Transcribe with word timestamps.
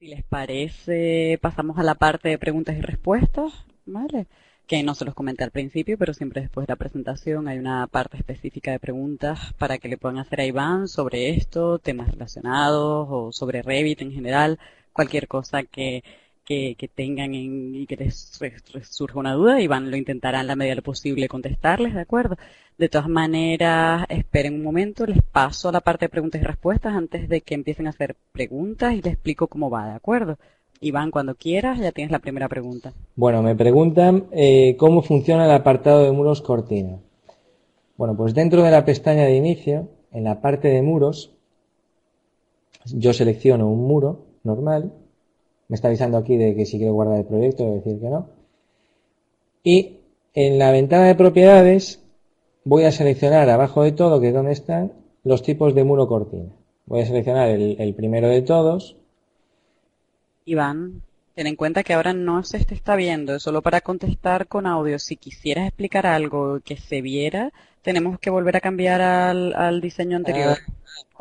Si 0.00 0.06
les 0.06 0.24
parece, 0.24 1.38
pasamos 1.42 1.76
a 1.76 1.82
la 1.82 1.94
parte 1.94 2.30
de 2.30 2.38
preguntas 2.38 2.74
y 2.74 2.80
respuestas, 2.80 3.52
¿vale? 3.84 4.28
Que 4.66 4.82
no 4.82 4.94
se 4.94 5.04
los 5.04 5.14
comenté 5.14 5.44
al 5.44 5.50
principio, 5.50 5.98
pero 5.98 6.14
siempre 6.14 6.40
después 6.40 6.66
de 6.66 6.72
la 6.72 6.76
presentación 6.76 7.48
hay 7.48 7.58
una 7.58 7.86
parte 7.86 8.16
específica 8.16 8.70
de 8.70 8.78
preguntas 8.78 9.52
para 9.58 9.76
que 9.76 9.88
le 9.88 9.98
puedan 9.98 10.16
hacer 10.16 10.40
a 10.40 10.46
Iván 10.46 10.88
sobre 10.88 11.28
esto, 11.28 11.78
temas 11.80 12.10
relacionados 12.10 13.08
o 13.10 13.30
sobre 13.30 13.60
Revit 13.60 14.00
en 14.00 14.12
general, 14.12 14.58
cualquier 14.94 15.28
cosa 15.28 15.64
que, 15.64 16.02
que, 16.46 16.90
tengan 16.94 17.34
y 17.34 17.86
que 17.86 17.96
les, 17.96 18.40
surja 18.88 19.18
una 19.18 19.34
duda, 19.34 19.60
Iván 19.60 19.90
lo 19.90 19.98
intentará 19.98 20.40
en 20.40 20.46
la 20.46 20.56
medida 20.56 20.72
de 20.72 20.76
lo 20.76 20.82
posible 20.82 21.28
contestarles, 21.28 21.92
¿de 21.92 22.00
acuerdo? 22.00 22.38
De 22.80 22.88
todas 22.88 23.10
maneras, 23.10 24.06
esperen 24.08 24.54
un 24.54 24.62
momento, 24.62 25.04
les 25.04 25.20
paso 25.20 25.68
a 25.68 25.72
la 25.72 25.82
parte 25.82 26.06
de 26.06 26.08
preguntas 26.08 26.40
y 26.40 26.44
respuestas 26.44 26.94
antes 26.94 27.28
de 27.28 27.42
que 27.42 27.54
empiecen 27.54 27.86
a 27.86 27.90
hacer 27.90 28.16
preguntas 28.32 28.94
y 28.94 29.02
les 29.02 29.12
explico 29.12 29.48
cómo 29.48 29.68
va, 29.68 29.88
¿de 29.88 29.96
acuerdo? 29.96 30.38
Iván, 30.80 31.10
cuando 31.10 31.34
quieras, 31.34 31.78
ya 31.78 31.92
tienes 31.92 32.10
la 32.10 32.20
primera 32.20 32.48
pregunta. 32.48 32.94
Bueno, 33.16 33.42
me 33.42 33.54
preguntan 33.54 34.28
eh, 34.32 34.76
cómo 34.78 35.02
funciona 35.02 35.44
el 35.44 35.50
apartado 35.50 36.04
de 36.04 36.12
muros 36.12 36.40
cortina. 36.40 36.96
Bueno, 37.98 38.16
pues 38.16 38.32
dentro 38.32 38.62
de 38.62 38.70
la 38.70 38.86
pestaña 38.86 39.24
de 39.24 39.36
inicio, 39.36 39.90
en 40.10 40.24
la 40.24 40.40
parte 40.40 40.68
de 40.68 40.80
muros, 40.80 41.34
yo 42.86 43.12
selecciono 43.12 43.68
un 43.68 43.86
muro 43.86 44.24
normal. 44.42 44.90
Me 45.68 45.74
está 45.74 45.88
avisando 45.88 46.16
aquí 46.16 46.38
de 46.38 46.54
que 46.56 46.64
si 46.64 46.78
quiero 46.78 46.94
guardar 46.94 47.18
el 47.18 47.26
proyecto, 47.26 47.62
voy 47.62 47.72
a 47.72 47.76
decir 47.76 48.00
que 48.00 48.08
no. 48.08 48.28
Y 49.62 49.98
en 50.32 50.58
la 50.58 50.72
ventana 50.72 51.04
de 51.08 51.14
propiedades 51.14 51.99
voy 52.64 52.84
a 52.84 52.92
seleccionar 52.92 53.48
abajo 53.48 53.82
de 53.82 53.92
todo, 53.92 54.20
que 54.20 54.28
es 54.28 54.34
donde 54.34 54.52
están, 54.52 54.92
los 55.24 55.42
tipos 55.42 55.74
de 55.74 55.84
muro 55.84 56.08
cortina. 56.08 56.50
Voy 56.86 57.00
a 57.00 57.06
seleccionar 57.06 57.48
el, 57.48 57.94
primero 57.94 58.28
de 58.28 58.42
todos. 58.42 58.96
Iván, 60.44 61.02
ten 61.34 61.46
en 61.46 61.56
cuenta 61.56 61.82
que 61.82 61.94
ahora 61.94 62.12
no 62.12 62.42
se 62.42 62.64
te 62.64 62.74
está 62.74 62.96
viendo, 62.96 63.36
es 63.36 63.42
solo 63.42 63.62
para 63.62 63.80
contestar 63.80 64.48
con 64.48 64.66
audio. 64.66 64.98
Si 64.98 65.16
quisieras 65.16 65.68
explicar 65.68 66.06
algo 66.06 66.60
que 66.64 66.76
se 66.76 67.00
viera, 67.00 67.52
tenemos 67.82 68.18
que 68.18 68.30
volver 68.30 68.56
a 68.56 68.60
cambiar 68.60 69.00
al, 69.00 69.80
diseño 69.80 70.16
anterior. 70.16 70.58
Ah. 70.60 70.72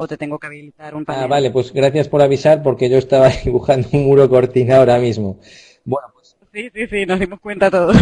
O 0.01 0.07
te 0.07 0.17
tengo 0.17 0.39
que 0.39 0.47
habilitar 0.47 0.95
un 0.95 1.05
panel. 1.05 1.23
Ah, 1.23 1.27
vale, 1.27 1.51
pues 1.51 1.71
gracias 1.71 2.07
por 2.07 2.21
avisar 2.21 2.63
porque 2.63 2.89
yo 2.89 2.97
estaba 2.97 3.29
dibujando 3.43 3.89
un 3.91 4.05
muro 4.05 4.29
cortina 4.29 4.77
ahora 4.77 4.97
mismo. 4.97 5.39
Bueno, 5.85 6.07
pues... 6.13 6.35
Sí, 6.51 6.69
sí, 6.73 6.87
sí, 6.87 7.05
nos 7.05 7.19
dimos 7.19 7.39
cuenta 7.39 7.69
todos. 7.69 7.95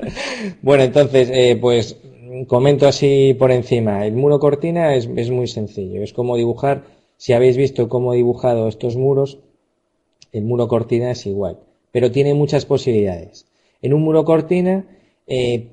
bueno, 0.62 0.84
entonces, 0.84 1.28
eh, 1.30 1.58
pues 1.60 1.98
comento 2.46 2.88
así 2.88 3.34
por 3.38 3.52
encima. 3.52 4.06
El 4.06 4.14
muro 4.14 4.40
cortina 4.40 4.94
es, 4.94 5.08
muy 5.30 5.46
sencillo. 5.46 6.02
Es 6.02 6.12
como 6.12 6.36
dibujar, 6.36 6.84
si 7.16 7.32
habéis 7.32 7.56
visto 7.56 7.88
cómo 7.88 8.12
he 8.12 8.16
dibujado 8.16 8.68
estos 8.68 8.96
muros, 8.96 9.38
el 10.32 10.44
muro 10.44 10.68
cortina 10.68 11.10
es 11.12 11.26
igual. 11.26 11.58
Pero 11.92 12.10
tiene 12.10 12.34
muchas 12.34 12.66
posibilidades. 12.66 13.46
En 13.82 13.94
un 13.94 14.02
muro 14.02 14.24
cortina 14.24 14.84
eh, 15.26 15.68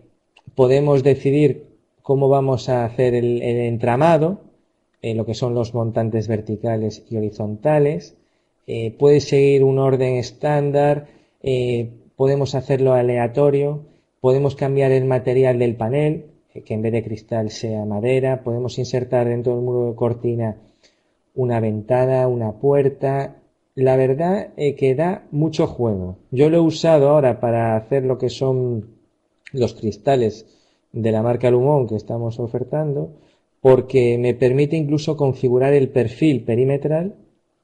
podemos 0.56 1.04
decidir 1.04 1.66
cómo 2.04 2.30
vamos 2.30 2.70
a 2.70 2.86
hacer 2.86 3.16
el, 3.16 3.42
entramado, 3.42 4.42
eh, 5.02 5.16
lo 5.16 5.26
que 5.26 5.34
son 5.34 5.56
los 5.56 5.74
montantes 5.74 6.28
verticales 6.28 7.04
y 7.10 7.18
horizontales. 7.18 8.16
Eh, 8.68 8.92
puede 8.92 9.20
seguir 9.22 9.64
un 9.64 9.80
orden 9.80 10.16
estándar, 10.16 11.08
podemos 12.16 12.54
hacerlo 12.54 12.94
aleatorio, 12.94 13.82
podemos 14.20 14.56
cambiar 14.56 14.92
el 14.92 15.06
material 15.06 15.58
del 15.58 15.76
panel, 15.76 16.26
que 16.60 16.74
en 16.74 16.82
vez 16.82 16.92
de 16.92 17.04
cristal 17.04 17.50
sea 17.50 17.86
madera. 17.86 18.44
Podemos 18.44 18.78
insertar 18.78 19.28
dentro 19.28 19.56
del 19.56 19.64
muro 19.64 19.90
de 19.90 19.96
cortina 19.96 20.58
una 21.34 21.60
ventana, 21.60 22.28
una 22.28 22.54
puerta. 22.54 23.38
La 23.76 23.96
verdad 23.96 24.50
es 24.58 24.76
que 24.76 24.96
da 24.96 25.28
mucho 25.32 25.68
juego. 25.68 26.18
Yo 26.32 26.50
lo 26.50 26.58
he 26.58 26.62
usado 26.62 27.10
ahora 27.10 27.40
para 27.40 27.78
hacer 27.78 28.04
lo 28.04 28.18
que 28.18 28.30
son 28.30 28.88
los 29.54 29.74
cristales 29.74 30.46
de 30.92 31.12
la 31.12 31.24
marca 31.24 31.50
Lumón 31.50 31.88
que 31.88 31.96
estamos 31.96 32.40
ofertando, 32.40 33.12
porque 33.62 34.18
me 34.18 34.34
permite 34.34 34.76
incluso 34.76 35.16
configurar 35.16 35.74
el 35.74 35.90
perfil 35.90 36.44
perimetral, 36.44 37.16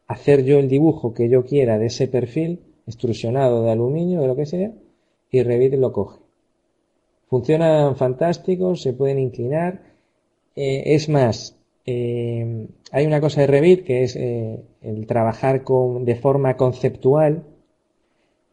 hacer 0.08 0.46
yo 0.46 0.60
el 0.60 0.70
dibujo 0.70 1.14
que 1.14 1.28
yo 1.28 1.44
quiera 1.46 1.78
de 1.78 1.88
ese 1.88 2.08
perfil, 2.08 2.62
extrusionado 2.86 3.64
de 3.64 3.72
aluminio, 3.72 4.22
de 4.22 4.28
lo 4.28 4.36
que 4.36 4.46
sea, 4.46 4.72
y 5.30 5.44
Revit 5.44 5.74
lo 5.74 5.92
coge. 5.92 6.27
Funcionan 7.30 7.96
fantásticos, 7.96 8.82
se 8.82 8.94
pueden 8.94 9.20
inclinar. 9.20 9.82
Eh, 10.56 10.96
es 10.96 11.10
más, 11.10 11.58
eh, 11.86 12.68
hay 12.92 13.06
una 13.06 13.22
cosa 13.22 13.42
de 13.42 13.48
Revit 13.48 13.86
que 13.86 14.04
es 14.04 14.16
eh, 14.16 14.64
el 14.82 15.06
trabajar 15.08 15.64
con, 15.64 16.06
de 16.06 16.16
forma 16.16 16.58
conceptual 16.58 17.44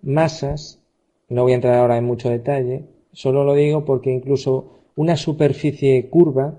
masas. 0.03 0.81
No 1.29 1.43
voy 1.43 1.53
a 1.53 1.55
entrar 1.57 1.75
ahora 1.75 1.97
en 1.97 2.05
mucho 2.05 2.29
detalle, 2.29 2.85
solo 3.13 3.45
lo 3.45 3.55
digo 3.55 3.85
porque 3.85 4.11
incluso 4.11 4.71
una 4.97 5.17
superficie 5.17 6.09
curva, 6.11 6.55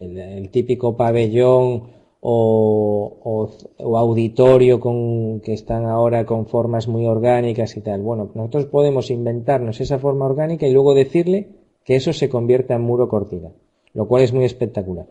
el 0.00 0.50
típico 0.50 0.96
pabellón 0.96 1.84
o, 2.26 3.50
auditorio 3.78 4.80
con, 4.80 5.40
que 5.40 5.52
están 5.52 5.84
ahora 5.84 6.24
con 6.24 6.46
formas 6.46 6.88
muy 6.88 7.04
orgánicas 7.04 7.76
y 7.76 7.82
tal. 7.82 8.00
Bueno, 8.00 8.30
nosotros 8.34 8.64
podemos 8.66 9.10
inventarnos 9.10 9.80
esa 9.82 9.98
forma 9.98 10.24
orgánica 10.24 10.66
y 10.66 10.72
luego 10.72 10.94
decirle 10.94 11.48
que 11.84 11.96
eso 11.96 12.14
se 12.14 12.30
convierta 12.30 12.74
en 12.74 12.80
muro 12.80 13.10
cortina, 13.10 13.50
lo 13.92 14.08
cual 14.08 14.22
es 14.22 14.32
muy 14.32 14.46
espectacular. 14.46 15.06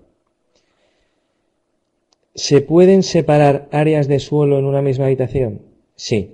¿Se 2.34 2.62
pueden 2.62 3.04
separar 3.04 3.70
áreas 3.72 4.08
de 4.08 4.18
suelo 4.18 4.58
en 4.58 4.66
una 4.66 4.82
misma 4.82 5.06
habitación? 5.06 5.62
Sí. 5.96 6.32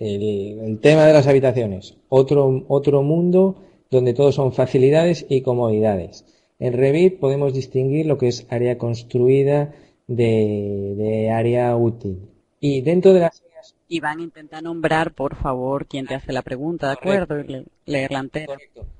El, 0.00 0.58
el 0.58 0.80
tema 0.80 1.06
de 1.06 1.12
las 1.12 1.28
habitaciones, 1.28 1.96
otro, 2.08 2.64
otro 2.66 3.02
mundo 3.02 3.62
donde 3.92 4.12
todo 4.12 4.32
son 4.32 4.52
facilidades 4.52 5.24
y 5.28 5.42
comodidades. 5.42 6.24
En 6.60 6.74
Revit 6.74 7.18
podemos 7.18 7.54
distinguir 7.54 8.06
lo 8.06 8.18
que 8.18 8.28
es 8.28 8.46
área 8.50 8.76
construida 8.76 9.72
de, 10.06 11.30
área 11.32 11.74
útil. 11.74 12.28
Y 12.60 12.82
dentro 12.82 13.14
de 13.14 13.20
las 13.20 13.40
áreas... 13.40 13.74
Iván, 13.88 14.20
intenta 14.20 14.60
nombrar, 14.60 15.14
por 15.14 15.36
favor, 15.36 15.86
quién 15.86 16.06
te 16.06 16.14
hace 16.14 16.32
la 16.32 16.42
pregunta, 16.42 16.88
¿de 16.88 16.92
acuerdo? 16.92 17.40
Y 17.40 17.64
leerla 17.86 18.20
entera. 18.20 18.56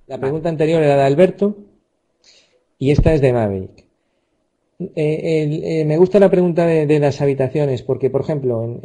La 0.06 0.18
pregunta 0.18 0.48
anterior 0.48 0.82
era 0.82 0.96
de 0.96 1.02
Alberto 1.02 1.56
y 2.78 2.90
esta 2.90 3.12
es 3.12 3.20
de 3.20 3.32
Maverick. 3.32 3.84
Eh, 4.80 4.90
eh, 4.96 5.84
me 5.84 5.98
gusta 5.98 6.18
la 6.18 6.30
pregunta 6.30 6.64
de, 6.64 6.98
las 6.98 7.20
habitaciones 7.20 7.82
porque, 7.82 8.08
por 8.08 8.22
ejemplo, 8.22 8.80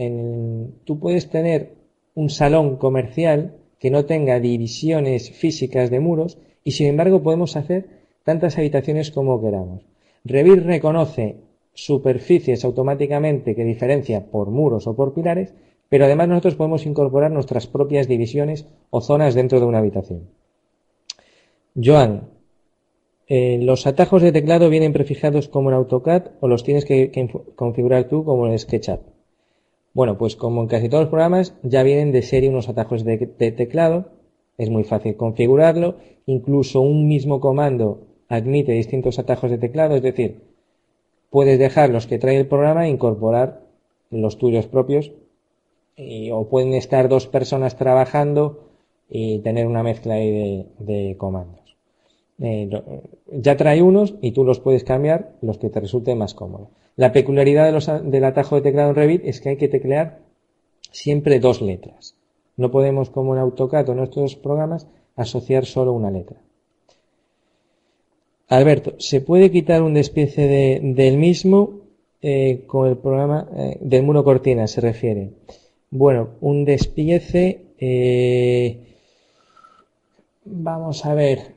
tú 0.83 0.99
puedes 0.99 1.29
tener 1.29 1.75
un 2.13 2.29
salón 2.29 2.75
comercial 2.75 3.55
que 3.79 3.89
no 3.89 4.03
tenga 4.05 4.41
divisiones 4.41 5.31
físicas 5.31 5.89
de 5.89 6.01
muros 6.01 6.37
y, 6.65 6.71
sin 6.71 6.87
embargo, 6.87 7.23
podemos 7.23 7.55
hacer 7.55 8.04
tantas 8.25 8.57
habitaciones 8.57 9.11
como 9.11 9.39
queramos. 9.39 9.85
Revit 10.25 10.65
reconoce 10.65 11.37
superficies 11.73 12.65
automáticamente 12.65 13.55
que 13.55 13.63
diferencia 13.63 14.25
por 14.31 14.49
muros 14.49 14.87
o 14.87 14.95
por 14.95 15.13
pilares, 15.13 15.53
pero 15.89 16.05
además 16.05 16.27
nosotros 16.27 16.55
podemos 16.55 16.85
incorporar 16.87 17.31
nuestras 17.31 17.67
propias 17.67 18.07
divisiones 18.07 18.65
o 18.89 19.01
zonas 19.01 19.35
dentro 19.35 19.59
de 19.59 19.65
una 19.67 19.77
habitación. 19.77 20.27
Joan, 21.75 22.29
eh, 23.27 23.59
¿los 23.61 23.85
atajos 23.85 24.23
de 24.23 24.31
teclado 24.31 24.69
vienen 24.69 24.93
prefijados 24.93 25.47
como 25.47 25.69
en 25.69 25.75
AutoCAD 25.75 26.31
o 26.39 26.47
los 26.47 26.63
tienes 26.63 26.85
que, 26.85 27.29
configurar 27.55 28.05
tú 28.05 28.25
como 28.25 28.47
en 28.47 28.57
SketchUp? 28.57 29.01
Bueno, 29.93 30.17
pues 30.17 30.35
como 30.35 30.61
en 30.61 30.67
casi 30.67 30.89
todos 30.89 31.03
los 31.03 31.09
programas 31.09 31.53
ya 31.61 31.83
vienen 31.83 32.11
de 32.11 32.23
serie 32.23 32.49
unos 32.49 32.69
atajos 32.69 33.03
de 33.03 33.17
teclado, 33.51 34.09
es 34.57 34.69
muy 34.69 34.83
fácil 34.83 35.15
configurarlo, 35.15 35.97
incluso 36.25 36.81
un 36.81 37.07
mismo 37.07 37.39
comando 37.39 38.14
admite 38.29 38.71
distintos 38.71 39.19
atajos 39.19 39.51
de 39.51 39.57
teclado, 39.57 39.95
es 39.95 40.01
decir, 40.01 40.41
puedes 41.29 41.59
dejar 41.59 41.89
los 41.89 42.07
que 42.07 42.17
trae 42.17 42.37
el 42.37 42.47
programa 42.47 42.85
e 42.85 42.89
incorporar 42.89 43.61
los 44.09 44.37
tuyos 44.37 44.67
propios 44.67 45.11
o 46.31 46.47
pueden 46.47 46.73
estar 46.73 47.07
dos 47.07 47.27
personas 47.27 47.77
trabajando 47.77 48.69
y 49.09 49.39
tener 49.39 49.67
una 49.67 49.83
mezcla 49.83 50.15
de, 50.15 51.15
comandos. 51.17 51.77
Eh, 52.39 52.69
ya 53.31 53.55
trae 53.55 53.81
unos 53.81 54.15
y 54.21 54.31
tú 54.31 54.43
los 54.43 54.59
puedes 54.59 54.83
cambiar 54.83 55.33
los 55.41 55.57
que 55.57 55.69
te 55.69 55.79
resulten 55.79 56.17
más 56.17 56.33
cómodos. 56.33 56.69
La 56.97 57.11
peculiaridad 57.11 57.71
del 58.03 58.23
atajo 58.23 58.55
de 58.55 58.61
teclado 58.61 58.89
en 58.89 58.95
Revit 58.95 59.21
es 59.25 59.41
que 59.41 59.49
hay 59.49 59.57
que 59.57 59.67
teclear 59.67 60.19
siempre 60.91 61.39
dos 61.39 61.61
letras. 61.61 62.15
No 62.57 62.71
podemos, 62.71 63.09
como 63.09 63.35
en 63.35 63.41
AutoCAD 63.41 63.89
o 63.89 63.91
en 63.91 63.97
nuestros 63.97 64.35
programas, 64.35 64.87
asociar 65.15 65.65
solo 65.65 65.93
una 65.93 66.11
letra. 66.11 66.39
Alberto, 68.47 68.93
¿se 68.99 69.21
puede 69.21 69.51
quitar 69.51 69.81
un 69.81 69.95
despiece 69.95 70.79
del 70.81 71.17
mismo 71.17 71.81
eh, 72.21 72.63
con 72.67 72.87
el 72.87 72.97
programa 72.97 73.49
eh, 73.55 73.77
del 73.81 74.03
muro 74.03 74.23
cortina? 74.23 74.67
Se 74.67 74.81
refiere. 74.81 75.31
Bueno, 75.89 76.29
un 76.41 76.63
despiece. 76.63 77.61
Eh, 77.79 78.77
vamos 80.45 81.05
a 81.05 81.15
ver. 81.15 81.55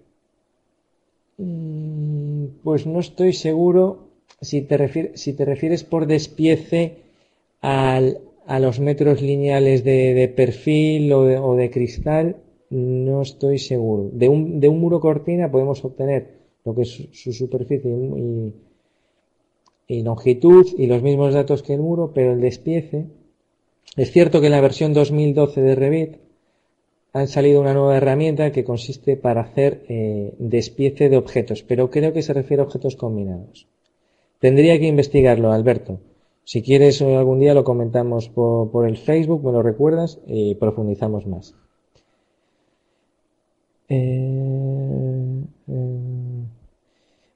Mm, 1.36 2.46
pues 2.64 2.86
no 2.86 3.00
estoy 3.00 3.34
seguro 3.34 4.08
si 4.40 4.62
te, 4.62 4.76
refieres, 4.76 5.20
si 5.20 5.34
te 5.34 5.44
refieres 5.44 5.84
por 5.84 6.06
despiece 6.06 6.96
a 7.60 8.00
los 8.60 8.80
metros 8.80 9.20
lineales 9.20 9.84
de, 9.84 10.32
perfil 10.34 11.12
o 11.12 11.54
de, 11.56 11.70
cristal, 11.70 12.36
no 12.70 13.20
estoy 13.22 13.58
seguro. 13.58 14.08
De 14.12 14.28
un, 14.28 14.60
de 14.60 14.68
un 14.68 14.80
muro 14.80 15.00
cortina 15.00 15.50
podemos 15.50 15.84
obtener 15.84 16.37
lo 16.68 16.74
que 16.74 16.82
es 16.82 17.08
su, 17.12 17.32
superficie 17.32 17.90
y, 19.88 20.02
longitud 20.02 20.66
y 20.76 20.86
los 20.86 21.02
mismos 21.02 21.34
datos 21.34 21.62
que 21.62 21.74
el 21.74 21.80
muro, 21.80 22.12
pero 22.14 22.32
el 22.32 22.40
despiece. 22.40 23.06
Es 23.96 24.12
cierto 24.12 24.40
que 24.40 24.46
en 24.46 24.52
la 24.52 24.60
versión 24.60 24.92
2012 24.92 25.60
de 25.62 25.74
Revit 25.74 26.16
han 27.12 27.26
salido 27.26 27.60
una 27.60 27.72
nueva 27.72 27.96
herramienta 27.96 28.52
que 28.52 28.64
consiste 28.64 29.16
para 29.16 29.40
hacer 29.40 29.84
eh, 29.88 30.34
despiece 30.38 31.08
de 31.08 31.16
objetos, 31.16 31.62
pero 31.62 31.90
creo 31.90 32.12
que 32.12 32.22
se 32.22 32.34
refiere 32.34 32.62
a 32.62 32.66
objetos 32.66 32.96
combinados. 32.96 33.66
Tendría 34.40 34.78
que 34.78 34.86
investigarlo, 34.86 35.52
Alberto. 35.52 36.00
Si 36.44 36.62
quieres 36.62 37.00
eh, 37.00 37.16
algún 37.16 37.40
día 37.40 37.54
lo 37.54 37.64
comentamos 37.64 38.28
por, 38.28 38.86
el 38.86 38.96
Facebook, 38.96 39.44
me 39.44 39.52
lo 39.52 39.62
recuerdas 39.62 40.18
y 40.26 40.54
profundizamos 40.54 41.26
más. 41.26 41.54
Eh, 43.88 44.87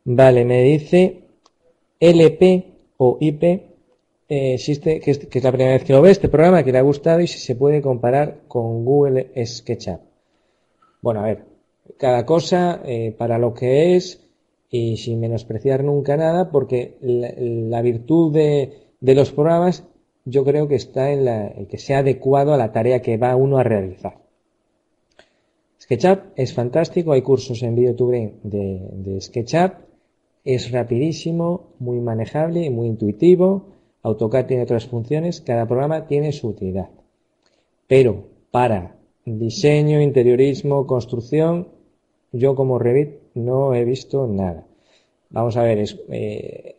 vale, 0.05 0.45
me 0.45 0.63
dice 0.63 1.23
LP 2.01 2.65
o 2.97 3.19
IP 3.21 3.73
existe, 4.29 5.01
que 5.01 5.11
es, 5.11 5.45
la 5.45 5.53
primera 5.53 5.75
vez 5.75 5.85
que 5.85 5.93
lo 5.93 6.03
ve 6.03 6.11
este 6.11 6.29
programa, 6.29 6.65
que 6.65 6.73
le 6.73 6.79
ha 6.79 6.83
gustado 6.83 7.21
y 7.21 7.27
si 7.27 7.39
se 7.39 7.55
puede 7.55 7.83
comparar 7.83 8.41
con 8.49 8.85
Google 8.85 9.31
SketchUp. 9.45 10.01
Bueno, 11.03 11.21
a 11.21 11.25
ver, 11.25 11.45
cada 11.99 12.25
cosa 12.25 12.81
eh, 12.85 13.15
para 13.17 13.39
lo 13.39 13.53
que 13.53 13.97
es 13.97 14.21
y 14.71 14.97
sin 14.97 15.21
menospreciar 15.21 15.85
nunca 15.85 16.17
nada, 16.17 16.51
porque 16.51 16.97
la, 17.03 17.83
virtud 17.83 18.33
de, 18.33 18.73
los 19.01 19.33
programas 19.33 19.85
yo 20.25 20.45
creo 20.45 20.67
que 20.67 20.77
está 20.77 21.11
en, 21.13 21.27
la, 21.27 21.53
que 21.69 21.77
sea 21.77 21.99
adecuado 21.99 22.55
a 22.55 22.57
la 22.57 22.73
tarea 22.73 23.03
que 23.03 23.19
va 23.19 23.37
uno 23.37 23.59
a 23.59 23.65
realizar. 23.65 24.17
SketchUp 25.79 26.21
es 26.37 26.55
fantástico, 26.55 27.13
hay 27.13 27.21
cursos 27.21 27.63
en 27.63 27.75
VideoTuber 27.75 28.33
de, 28.45 28.81
de 28.93 29.21
SketchUp, 29.21 29.73
es 30.45 30.71
rapidísimo, 30.71 31.71
muy 31.79 32.01
manejable 32.01 32.65
y 32.65 32.71
muy 32.71 32.89
intuitivo 32.89 33.73
AutoCAD 34.03 34.47
tiene 34.47 34.63
otras 34.65 34.87
funciones, 34.87 35.41
cada 35.41 35.67
programa 35.67 36.07
tiene 36.07 36.33
su 36.33 36.49
utilidad. 36.49 36.91
Pero 37.87 38.25
para 38.51 38.97
diseño, 39.25 40.01
interiorismo, 40.01 40.87
construcción, 40.87 41.69
yo 42.33 42.55
como 42.57 42.79
Revit 42.79 43.11
no 43.35 43.75
he 43.75 43.85
visto 43.85 44.27
nada. 44.27 44.67
Vamos 45.31 45.57
a 45.57 45.63
ver, 45.63 45.85
eh, 46.11 46.77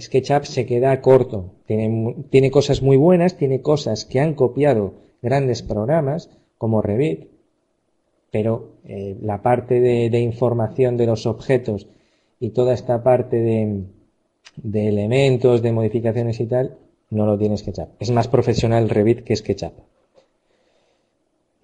SketchUp 0.00 0.44
se 0.44 0.66
queda 0.66 1.00
corto. 1.02 1.52
Tiene, 1.66 2.16
tiene, 2.30 2.50
cosas 2.50 2.82
muy 2.82 2.96
buenas, 2.96 3.36
tiene 3.36 3.60
cosas 3.60 4.04
que 4.04 4.20
han 4.20 4.34
copiado 4.34 4.94
grandes 5.20 5.62
programas 5.62 6.30
como 6.58 6.80
Revit, 6.80 7.28
pero 8.30 8.70
eh, 8.84 9.16
la 9.20 9.42
parte 9.42 9.80
de 9.80 10.20
información 10.20 10.96
de 10.96 11.06
los 11.06 11.26
objetos 11.26 11.86
y 12.40 12.50
toda 12.50 12.74
esta 12.74 13.02
parte 13.02 13.36
de, 13.36 13.84
de 14.56 14.88
elementos, 14.88 15.62
de 15.62 15.72
modificaciones 15.72 16.40
y 16.40 16.46
tal, 16.46 16.76
no 17.10 17.26
lo 17.26 17.38
tiene 17.38 17.56
SketchUp. 17.56 17.88
Es 18.00 18.10
más 18.10 18.28
profesional 18.28 18.88
Revit 18.88 19.24
que 19.24 19.36
SketchUp. 19.36 19.72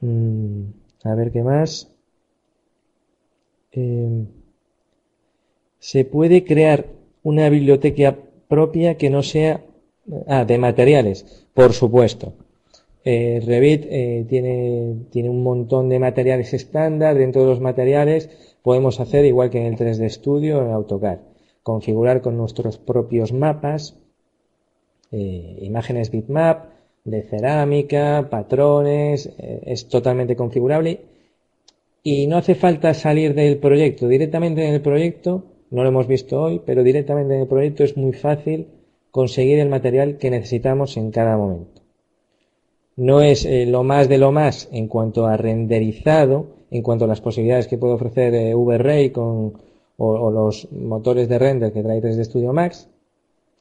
Mm, 0.00 0.62
a 1.05 1.14
ver 1.14 1.31
qué 1.32 1.43
más. 1.43 1.90
Em, 3.72 4.26
se 5.78 6.05
puede 6.05 6.44
crear 6.44 6.87
una 7.23 7.49
biblioteca 7.49 8.16
propia 8.49 8.96
que 8.96 9.11
no 9.11 9.23
sea 9.23 9.62
ah, 10.26 10.44
de 10.44 10.58
materiales, 10.58 11.46
por 11.55 11.73
supuesto. 11.73 12.34
Eh, 13.05 13.43
Revit 13.46 13.87
eh, 13.88 14.26
tiene, 14.28 15.06
tiene 15.11 15.31
un 15.31 15.43
montón 15.43 15.88
de 15.88 15.99
materiales 15.99 16.52
estándar. 16.52 17.16
Dentro 17.16 17.43
de 17.43 17.49
los 17.49 17.61
materiales 17.61 18.50
podemos 18.62 19.01
hacer 19.01 19.25
igual 19.25 19.51
que 19.51 19.59
en 19.59 19.67
el 19.67 19.77
3D 19.77 20.09
Studio 20.11 20.62
en 20.62 20.73
AutoCAD 20.73 21.19
configurar 21.62 22.21
con 22.21 22.37
nuestros 22.37 22.79
propios 22.79 23.33
mapas, 23.33 23.97
eh, 25.12 25.59
imágenes 25.62 26.11
bitmap, 26.11 26.71
de 27.05 27.23
cerámica, 27.23 28.29
patrones, 28.31 29.31
eh, 29.39 29.62
es 29.67 29.89
totalmente 29.89 30.37
configurable 30.37 31.01
y 32.03 32.27
no 32.27 32.37
hace 32.37 32.55
falta 32.55 32.95
salir 32.95 33.35
del 33.35 33.59
proyecto. 33.59 34.09
Directamente 34.09 34.67
en 34.67 34.75
el 34.75 34.81
proyecto, 34.81 35.45
no 35.71 35.83
lo 35.83 35.89
hemos 35.89 36.07
visto 36.07 36.41
hoy, 36.41 36.61
pero 36.65 36.83
directamente 36.83 37.35
en 37.35 37.43
el 37.43 37.47
proyecto 37.47 37.85
es 37.85 37.97
muy 37.97 38.12
fácil 38.12 38.69
conseguir 39.11 39.59
el 39.59 39.69
material 39.69 40.19
que 40.19 40.31
necesitamos 40.31 40.97
en 40.97 41.11
cada 41.11 41.37
momento. 41.37 41.83
No 42.97 43.23
es 43.23 43.45
eh, 43.45 43.67
lo 43.67 43.83
más 43.83 44.09
de 44.09 44.19
lo 44.19 44.33
más 44.33 44.69
en 44.73 44.89
cuanto 44.89 45.27
a 45.27 45.37
renderizado, 45.37 46.60
en 46.70 46.82
cuanto 46.82 47.05
a 47.05 47.08
las 47.08 47.20
posibilidades 47.20 47.67
que 47.67 47.78
puede 47.78 47.94
ofrecer 47.94 48.55
VRay 48.55 49.11
con, 49.11 49.55
o, 50.02 50.31
los 50.31 50.70
motores 50.72 51.28
de 51.28 51.38
render 51.38 51.72
que 51.72 51.82
trae 51.82 52.00
3D 52.00 52.25
Studio 52.25 52.52
Max. 52.52 52.88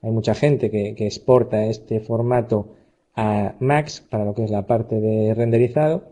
Hay 0.01 0.11
mucha 0.11 0.33
gente 0.33 0.71
que, 0.71 0.95
exporta 1.06 1.65
este 1.65 2.00
formato 2.00 2.67
a 3.15 3.56
Max 3.59 4.01
para 4.09 4.23
lo 4.23 4.33
que 4.33 4.45
es 4.45 4.51
la 4.51 4.65
parte 4.65 5.01
de 5.01 5.33
renderizado, 5.33 6.03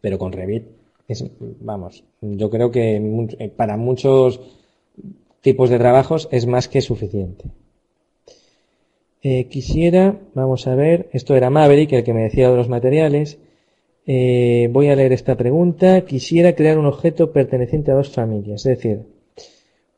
pero 0.00 0.18
con 0.18 0.32
Revit 0.32 0.64
es, 1.08 1.24
vamos, 1.60 2.04
yo 2.20 2.48
creo 2.50 2.70
que 2.70 2.96
eh, 3.38 3.48
para 3.48 3.76
muchos 3.76 4.40
tipos 5.40 5.68
de 5.68 5.78
trabajos 5.78 6.28
es 6.30 6.46
más 6.46 6.68
que 6.68 6.80
suficiente. 6.80 7.46
Eh, 9.22 9.48
quisiera, 9.48 10.16
vamos 10.34 10.68
a 10.68 10.76
ver, 10.76 11.08
esto 11.12 11.34
era 11.34 11.50
Maverick, 11.50 11.92
el 11.92 12.04
que 12.04 12.14
me 12.14 12.22
decía 12.22 12.48
de 12.50 12.56
los 12.56 12.68
materiales. 12.68 13.38
Eh, 14.12 14.68
voy 14.72 14.88
a 14.88 14.96
leer 14.96 15.12
esta 15.12 15.36
pregunta. 15.36 16.04
Quisiera 16.04 16.56
crear 16.56 16.76
un 16.78 16.86
objeto 16.86 17.30
perteneciente 17.30 17.92
a 17.92 17.94
dos 17.94 18.10
familias, 18.10 18.66
es 18.66 18.76
decir, 18.76 19.06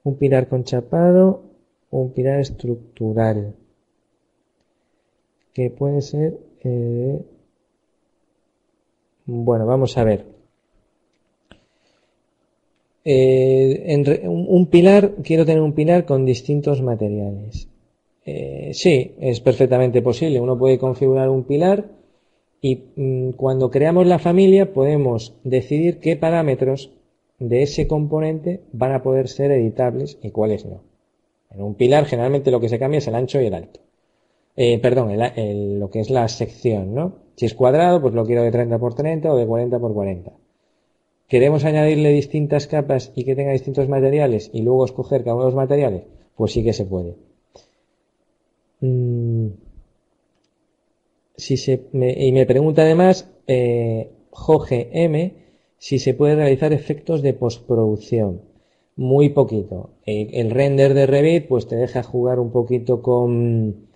un 0.04 0.18
pilar 0.18 0.48
conchapado, 0.48 1.44
un 1.90 2.12
pilar 2.12 2.38
estructural, 2.40 3.54
que 5.54 5.70
puede 5.70 6.02
ser, 6.02 6.36
eh, 6.62 7.22
bueno, 9.24 9.64
vamos 9.64 9.96
a 9.96 10.04
ver. 10.04 10.26
Eh, 13.06 14.28
un 14.28 14.66
pilar, 14.66 15.14
quiero 15.24 15.46
tener 15.46 15.62
un 15.62 15.72
pilar 15.72 16.04
con 16.04 16.26
distintos 16.26 16.82
materiales. 16.82 17.66
Sí, 18.72 19.14
es 19.18 19.40
perfectamente 19.40 20.02
posible. 20.02 20.38
Uno 20.38 20.58
puede 20.58 20.78
configurar 20.78 21.30
un 21.30 21.44
pilar 21.44 22.01
y 22.62 22.84
mm, 22.96 23.32
cuando 23.32 23.70
creamos 23.70 24.06
la 24.06 24.20
familia 24.20 24.72
podemos 24.72 25.34
decidir 25.42 25.98
qué 25.98 26.16
parámetros 26.16 26.90
de 27.40 27.62
ese 27.62 27.88
componente 27.88 28.60
van 28.72 28.92
a 28.92 29.02
poder 29.02 29.28
ser 29.28 29.50
editables 29.50 30.16
y 30.22 30.30
cuáles 30.30 30.64
no. 30.64 30.80
En 31.50 31.60
un 31.60 31.74
pilar 31.74 32.06
generalmente 32.06 32.52
lo 32.52 32.60
que 32.60 32.68
se 32.68 32.78
cambia 32.78 32.98
es 32.98 33.08
el 33.08 33.16
ancho 33.16 33.40
y 33.40 33.46
el 33.46 33.54
alto. 33.54 33.80
Eh, 34.56 34.78
perdón, 34.78 35.10
lo 35.78 35.90
que 35.90 36.00
es 36.00 36.08
la 36.08 36.28
sección, 36.28 36.94
¿no? 36.94 37.16
Si 37.36 37.46
es 37.46 37.54
cuadrado, 37.54 38.00
pues 38.00 38.14
lo 38.14 38.24
quiero 38.24 38.42
de 38.42 38.52
30 38.52 38.78
por 38.78 38.94
30 38.94 39.32
o 39.32 39.36
de 39.36 39.46
40 39.46 39.78
por 39.78 39.92
40. 39.92 40.32
¿Queremos 41.26 41.64
añadirle 41.64 42.10
distintas 42.10 42.66
capas 42.66 43.10
y 43.16 43.24
que 43.24 43.34
tenga 43.34 43.52
distintos 43.52 43.88
materiales 43.88 44.50
y 44.52 44.62
luego 44.62 44.84
escoger 44.84 45.24
cada 45.24 45.34
uno 45.34 45.44
de 45.44 45.50
los 45.50 45.56
materiales? 45.56 46.04
Pues 46.36 46.52
sí 46.52 46.62
que 46.62 46.74
se 46.74 46.84
puede. 46.84 47.16
Mm. 48.80 49.48
Y 51.50 52.32
me 52.32 52.46
pregunta 52.46 52.82
además 52.82 53.28
eh, 53.46 54.10
M 54.92 55.34
si 55.78 55.98
se 55.98 56.14
puede 56.14 56.36
realizar 56.36 56.72
efectos 56.72 57.22
de 57.22 57.34
postproducción. 57.34 58.42
Muy 58.94 59.30
poquito. 59.30 59.90
El, 60.04 60.50
render 60.50 60.94
de 60.94 61.06
Revit 61.06 61.48
pues 61.48 61.66
te 61.66 61.76
deja 61.76 62.02
jugar 62.02 62.38
un 62.38 62.52
poquito 62.52 63.02
con, 63.02 63.88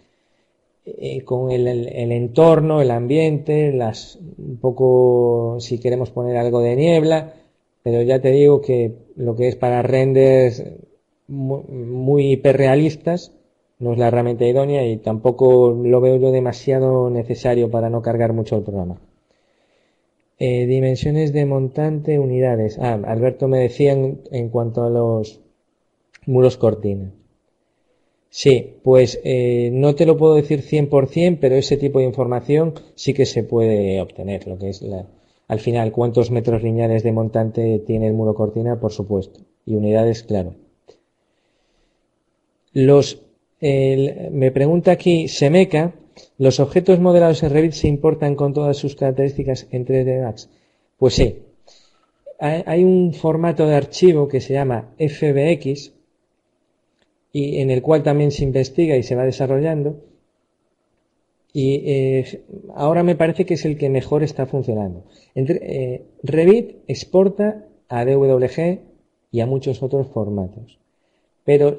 eh, 0.85 1.23
con 1.23 1.51
el, 1.53 1.67
entorno, 2.13 2.81
el 2.81 2.91
ambiente, 2.91 3.73
las, 3.73 4.19
un 4.39 4.57
poco 4.57 5.59
si 5.61 5.79
queremos 5.79 6.11
poner 6.11 6.37
algo 6.39 6.61
de 6.61 6.77
niebla, 6.77 7.35
pero 7.83 8.03
ya 8.03 8.21
te 8.21 8.33
digo 8.33 8.61
que 8.63 8.95
lo 9.15 9.37
que 9.37 9.49
es 9.49 9.57
para 9.57 9.83
renders 9.83 10.65
muy 11.29 12.33
hiperrealistas 12.33 13.36
no 13.79 13.93
es 13.93 13.99
la 13.99 14.09
herramienta 14.09 14.47
idónea 14.47 14.87
y 14.87 14.97
tampoco 14.97 15.71
lo 15.71 16.01
veo 16.01 16.17
yo 16.17 16.33
demasiado 16.33 17.11
necesario 17.11 17.71
para 17.71 17.91
no 17.91 18.03
cargar 18.03 18.33
mucho 18.33 18.57
el 18.57 18.63
programa. 18.63 18.99
Eh, 20.39 20.67
dimensiones 20.67 21.33
de 21.33 21.47
montante, 21.47 22.19
unidades. 22.19 22.79
Ah, 22.79 23.01
Alberto 23.07 23.49
me 23.49 23.59
decía 23.59 23.93
en, 23.93 24.49
cuanto 24.51 24.83
a 24.83 24.91
los 24.91 25.41
muros 26.27 26.57
cortina. 26.59 27.13
Sí, 28.29 28.75
pues 28.83 29.19
eh, 29.25 29.71
no 29.73 29.95
te 29.95 30.05
lo 30.05 30.19
puedo 30.19 30.35
decir 30.35 30.61
100%, 30.61 31.39
pero 31.41 31.55
ese 31.55 31.79
tipo 31.79 32.01
de 32.01 32.05
información 32.05 32.75
sí 32.95 33.15
que 33.15 33.25
se 33.25 33.45
puede 33.45 34.01
obtener. 34.01 34.47
Lo 34.47 34.59
que 34.59 34.69
es 34.69 34.85
al 35.49 35.61
final, 35.61 35.93
cuántos 35.93 36.31
metros 36.31 36.63
lineales 36.63 37.03
de 37.03 37.13
montante 37.13 37.79
tiene 37.79 38.09
el 38.09 38.15
muro 38.15 38.35
cortina, 38.35 38.81
por 38.81 38.93
supuesto. 38.93 39.41
Y 39.65 39.75
unidades, 39.75 40.23
claro. 40.23 40.55
Los, 42.73 43.23
me 43.61 44.51
pregunta 44.53 44.93
aquí 44.93 45.29
Semeca 45.29 45.95
¿Los 46.39 46.61
objetos 46.61 46.99
modelados 46.99 47.43
en 47.43 47.51
Revit 47.51 47.73
se 47.73 47.89
importan 47.89 48.35
con 48.35 48.53
todas 48.53 48.77
sus 48.77 48.97
características 48.97 49.67
en 49.71 49.87
3D 49.87 50.23
Max? 50.23 50.51
Pues 50.99 51.15
sí. 51.15 51.43
Hay 52.39 52.85
un 52.85 53.15
formato 53.15 53.67
de 53.67 53.75
archivo 53.75 54.29
que 54.29 54.41
se 54.41 54.53
llama 54.53 54.91
FBX 54.99 55.93
y 57.33 57.61
en 57.61 57.71
el 57.71 57.81
cual 57.81 58.03
también 58.03 58.31
se 58.31 58.45
investiga 58.45 58.97
y 58.97 59.03
se 59.03 59.15
va 59.15 59.25
desarrollando. 59.25 60.03
Y 61.53 61.83
eh, 61.87 62.43
ahora 62.75 63.03
me 63.03 63.17
parece 63.17 63.47
que 63.47 63.55
es 63.55 63.65
el 63.65 63.79
que 63.79 63.89
mejor 63.89 64.23
está 64.23 64.45
funcionando. 64.45 65.05
Eh, 65.35 66.03
Revit 66.23 66.77
exporta 66.87 67.65
a 67.89 68.05
DWG 68.05 68.81
y 69.33 69.41
a 69.41 69.47
muchos 69.47 69.83
otros 69.83 70.09
formatos. 70.09 70.79
Pero 71.47 71.77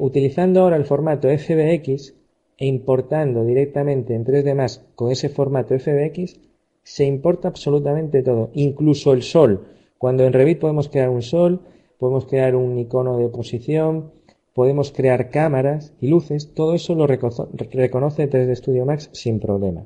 utilizando 0.00 0.62
ahora 0.62 0.76
el 0.76 0.86
formato 0.86 1.28
FBX 1.28 2.14
e 2.56 2.66
importando 2.66 3.44
directamente 3.44 4.14
en 4.14 4.24
3D 4.24 4.54
Max 4.54 4.82
con 4.94 5.12
ese 5.12 5.28
formato 5.28 5.78
FBX, 5.78 6.40
se 6.82 7.04
importa 7.04 7.48
absolutamente 7.48 8.22
todo, 8.22 8.50
incluso 8.54 9.12
el 9.12 9.22
sol. 9.22 9.66
Cuando 9.98 10.24
en 10.24 10.32
Revit 10.32 10.58
podemos 10.58 10.88
crear 10.88 11.10
un 11.10 11.20
sol, 11.20 11.60
podemos 11.98 12.24
crear 12.24 12.56
un 12.56 12.78
icono 12.78 13.18
de 13.18 13.28
posición, 13.28 14.12
podemos 14.54 14.92
crear 14.92 15.28
cámaras 15.28 15.92
y 16.00 16.08
luces, 16.08 16.54
todo 16.54 16.74
eso 16.74 16.94
lo 16.94 17.06
reconoce 17.06 18.30
3D 18.30 18.54
Studio 18.56 18.86
Max 18.86 19.10
sin 19.12 19.40
problema. 19.40 19.84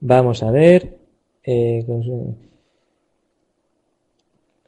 Vamos 0.00 0.42
a 0.42 0.50
ver. 0.50 0.98
Eh, 1.44 1.84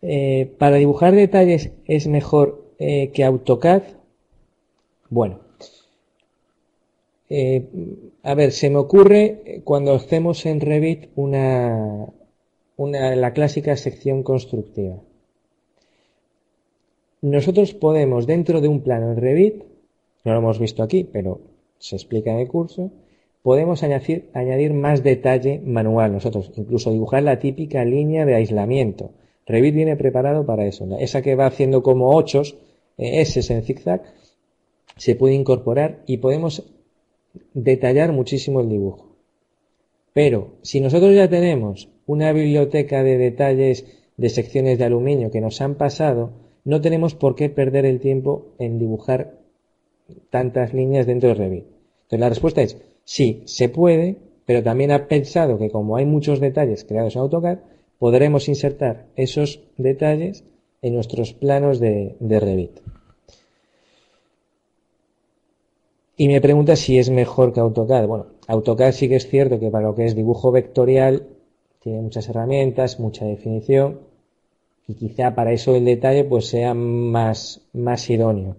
eh, 0.08 0.54
para 0.58 0.76
dibujar 0.76 1.14
detalles 1.14 1.72
es 1.86 2.06
mejor 2.06 2.64
eh, 2.78 3.10
que 3.12 3.24
AutoCAD. 3.24 3.82
Bueno, 5.10 5.40
a 8.22 8.34
ver, 8.34 8.52
se 8.52 8.70
me 8.70 8.76
ocurre 8.76 9.62
cuando 9.64 9.94
hacemos 9.94 10.46
en 10.46 10.60
Revit 10.60 11.08
una, 11.16 12.06
la 12.76 13.32
clásica 13.32 13.76
sección 13.76 14.22
constructiva. 14.22 14.96
Nosotros 17.22 17.74
podemos, 17.74 18.26
dentro 18.26 18.60
de 18.60 18.68
un 18.68 18.82
plano 18.82 19.12
en 19.12 19.16
Revit, 19.16 19.64
no 20.24 20.32
lo 20.32 20.38
hemos 20.38 20.60
visto 20.60 20.82
aquí, 20.82 21.02
pero 21.02 21.40
se 21.78 21.96
explica 21.96 22.30
en 22.30 22.38
el 22.38 22.48
curso, 22.48 22.90
podemos 23.42 23.82
añadir 23.82 24.74
más 24.74 25.02
detalle 25.02 25.60
manual 25.64 26.12
nosotros, 26.12 26.52
incluso 26.56 26.90
dibujar 26.90 27.22
la 27.22 27.38
típica 27.38 27.84
línea 27.84 28.24
de 28.24 28.34
aislamiento. 28.34 29.10
Revit 29.46 29.74
viene 29.74 29.96
preparado 29.96 30.44
para 30.44 30.66
eso. 30.66 30.86
Esa 30.98 31.22
que 31.22 31.36
va 31.36 31.46
haciendo 31.46 31.82
como 31.82 32.14
ochos, 32.14 32.56
eh, 32.98 33.20
S 33.20 33.52
en 33.52 33.62
zigzag, 33.62 34.02
se 34.96 35.14
puede 35.14 35.34
incorporar 35.34 36.02
y 36.06 36.18
podemos 36.18 36.64
detallar 37.54 38.12
muchísimo 38.12 38.60
el 38.60 38.68
dibujo. 38.68 39.16
Pero 40.12 40.54
si 40.62 40.80
nosotros 40.80 41.14
ya 41.14 41.28
tenemos 41.28 41.88
una 42.06 42.32
biblioteca 42.32 43.02
de 43.02 43.18
detalles 43.18 43.84
de 44.16 44.30
secciones 44.30 44.78
de 44.78 44.84
aluminio 44.84 45.30
que 45.30 45.40
nos 45.40 45.60
han 45.60 45.74
pasado, 45.74 46.30
no 46.64 46.80
tenemos 46.80 47.14
por 47.14 47.34
qué 47.34 47.50
perder 47.50 47.84
el 47.84 48.00
tiempo 48.00 48.54
en 48.58 48.78
dibujar 48.78 49.38
tantas 50.30 50.72
líneas 50.72 51.06
dentro 51.06 51.28
de 51.28 51.34
Revit. 51.34 51.64
Entonces 51.64 52.20
la 52.20 52.28
respuesta 52.28 52.62
es 52.62 52.78
sí, 53.04 53.42
se 53.44 53.68
puede, 53.68 54.16
pero 54.46 54.62
también 54.62 54.90
ha 54.92 55.06
pensado 55.06 55.58
que 55.58 55.70
como 55.70 55.96
hay 55.96 56.06
muchos 56.06 56.40
detalles 56.40 56.84
creados 56.84 57.14
en 57.14 57.22
AutoCAD, 57.22 57.58
podremos 57.98 58.48
insertar 58.48 59.06
esos 59.16 59.60
detalles 59.76 60.44
en 60.82 60.94
nuestros 60.94 61.32
planos 61.32 61.80
de, 61.80 62.16
de 62.20 62.40
Revit. 62.40 62.80
Y 66.16 66.28
me 66.28 66.40
pregunta 66.40 66.76
si 66.76 66.98
es 66.98 67.10
mejor 67.10 67.52
que 67.52 67.60
AutoCAD. 67.60 68.06
Bueno, 68.06 68.26
AutoCAD 68.46 68.92
sí 68.92 69.08
que 69.08 69.16
es 69.16 69.28
cierto 69.28 69.60
que 69.60 69.70
para 69.70 69.88
lo 69.88 69.94
que 69.94 70.06
es 70.06 70.14
dibujo 70.14 70.50
vectorial 70.50 71.26
tiene 71.80 72.00
muchas 72.00 72.28
herramientas, 72.28 72.98
mucha 72.98 73.26
definición, 73.26 74.00
y 74.88 74.94
quizá 74.94 75.34
para 75.34 75.52
eso 75.52 75.76
el 75.76 75.84
detalle 75.84 76.24
pues 76.24 76.46
sea 76.46 76.74
más, 76.74 77.60
más 77.72 78.08
idóneo 78.08 78.56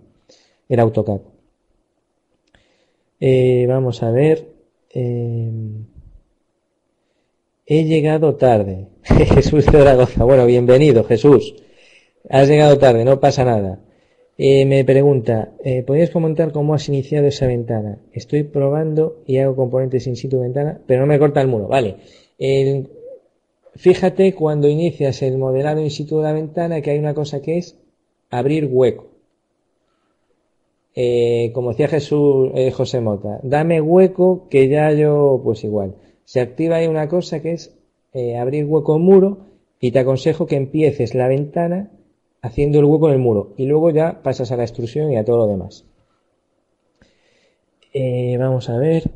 el 0.70 0.80
AutoCAD. 0.80 1.22
Eh, 3.20 3.66
vamos 3.68 4.04
a 4.04 4.12
ver. 4.12 4.48
Eh, 4.94 5.52
he 7.68 7.84
llegado 7.84 8.36
tarde. 8.36 8.88
Jesús 9.04 9.66
de 9.66 9.72
Zaragoza. 9.72 10.24
Bueno, 10.24 10.46
bienvenido, 10.48 11.04
Jesús. 11.04 11.54
Has 12.30 12.48
llegado 12.48 12.80
tarde, 12.80 13.06
no 13.06 13.20
pasa 13.20 13.46
nada. 13.46 13.80
Eh, 14.40 14.66
me 14.66 14.84
pregunta, 14.86 15.54
¿podrías 15.86 16.12
comentar 16.12 16.52
cómo 16.52 16.74
has 16.74 16.88
iniciado 16.90 17.28
esa 17.28 17.48
ventana? 17.48 18.00
Estoy 18.14 18.44
probando 18.44 19.22
y 19.26 19.38
hago 19.38 19.56
componentes 19.56 20.08
in 20.08 20.16
situ 20.16 20.40
ventana, 20.40 20.80
pero 20.86 21.02
no 21.02 21.08
me 21.08 21.20
corta 21.20 21.42
el 21.42 21.48
muro. 21.48 21.68
Vale. 21.68 21.98
Fíjate 23.78 24.34
cuando 24.34 24.68
inicias 24.68 25.22
el 25.22 25.38
modelado 25.38 25.82
in 25.82 25.92
situ 25.92 26.18
de 26.18 26.24
la 26.24 26.34
ventana 26.34 26.82
que 26.82 26.92
hay 26.92 27.00
una 27.00 27.14
cosa 27.14 27.42
que 27.42 27.60
es 27.60 27.78
abrir 28.32 28.68
hueco. 28.72 29.06
Eh, 30.96 31.52
como 31.54 31.70
decía 31.70 31.88
Jesús 31.88 32.50
eh, 32.56 32.72
José 32.72 33.02
Mota, 33.02 33.40
dame 33.44 33.80
hueco 33.82 34.48
que 34.50 34.68
ya 34.68 34.92
yo, 34.94 35.40
pues 35.44 35.64
igual. 35.64 35.94
Se 36.28 36.42
activa 36.42 36.76
ahí 36.76 36.88
una 36.88 37.08
cosa 37.08 37.42
que 37.42 37.54
es 37.54 37.74
eh, 38.12 38.36
abrir 38.36 38.66
hueco 38.66 38.98
en 38.98 39.02
muro 39.02 39.46
y 39.80 39.92
te 39.92 40.00
aconsejo 40.00 40.46
que 40.46 40.58
empieces 40.58 41.16
la 41.16 41.30
ventana 41.30 41.90
haciendo 42.42 42.80
el 42.80 42.86
hueco 42.86 43.08
en 43.08 43.14
el 43.14 43.20
muro 43.22 43.54
y 43.56 43.66
luego 43.66 43.92
ya 43.92 44.22
pasas 44.24 44.52
a 44.52 44.58
la 44.58 44.64
extrusión 44.64 45.10
y 45.10 45.16
a 45.16 45.24
todo 45.24 45.38
lo 45.38 45.48
demás. 45.48 45.86
vamos 48.38 48.70
a 48.70 48.78
ver. 48.78 49.10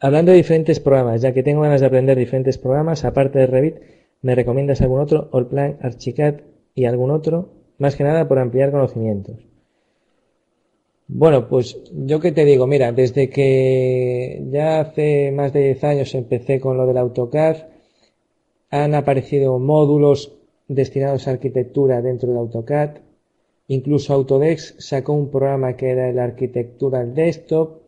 Hablando 0.00 0.32
de 0.32 0.36
diferentes 0.36 0.80
programas, 0.80 1.22
ya 1.22 1.32
que 1.32 1.42
tengo 1.42 1.62
ganas 1.62 1.80
de 1.80 1.86
aprender 1.86 2.18
diferentes 2.18 2.58
programas, 2.58 3.06
aparte 3.06 3.38
de 3.38 3.46
Revit, 3.46 3.76
¿me 4.20 4.34
recomiendas 4.34 4.82
algún 4.82 5.00
otro? 5.00 5.30
Allplan, 5.32 5.78
Archicad 5.80 6.42
y 6.74 6.84
algún 6.84 7.10
otro? 7.10 7.48
Más 7.78 7.96
que 7.96 8.04
nada 8.04 8.28
por 8.28 8.38
ampliar 8.38 8.70
conocimientos. 8.70 9.53
Bueno, 11.06 11.48
pues 11.48 11.76
yo 11.92 12.18
que 12.18 12.32
te 12.32 12.44
digo, 12.44 12.66
mira, 12.66 12.92
desde 12.92 13.28
que 13.28 14.42
ya 14.50 14.80
hace 14.80 15.32
más 15.32 15.52
de 15.52 15.64
10 15.64 15.84
años 15.84 16.14
empecé 16.14 16.60
con 16.60 16.76
lo 16.78 16.86
del 16.86 16.96
AutoCAD, 16.96 17.56
han 18.70 18.94
aparecido 18.94 19.58
módulos 19.58 20.32
destinados 20.66 21.28
a 21.28 21.32
arquitectura 21.32 22.00
dentro 22.00 22.32
de 22.32 22.38
AutoCAD, 22.38 22.96
incluso 23.68 24.14
Autodesk 24.14 24.80
sacó 24.80 25.12
un 25.12 25.30
programa 25.30 25.76
que 25.76 25.90
era 25.90 26.08
el 26.08 26.18
arquitectura 26.18 27.04
desktop, 27.04 27.82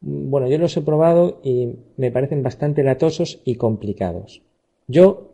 bueno, 0.00 0.48
yo 0.48 0.58
los 0.58 0.76
he 0.76 0.82
probado 0.82 1.40
y 1.44 1.76
me 1.96 2.10
parecen 2.10 2.42
bastante 2.42 2.82
latosos 2.82 3.40
y 3.44 3.54
complicados. 3.54 4.42
Yo, 4.88 5.32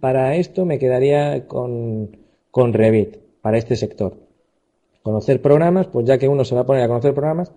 para 0.00 0.36
esto, 0.36 0.66
me 0.66 0.78
quedaría 0.78 1.46
con, 1.46 2.18
con 2.50 2.74
Revit, 2.74 3.16
para 3.40 3.58
este 3.58 3.76
sector. 3.76 4.29
Conocer 5.02 5.40
programas, 5.40 5.86
pues 5.86 6.06
ya 6.06 6.18
que 6.18 6.28
uno 6.28 6.44
se 6.44 6.54
va 6.54 6.62
a 6.62 6.66
poner 6.66 6.82
a 6.82 6.88
conocer 6.88 7.14
programas, 7.14 7.52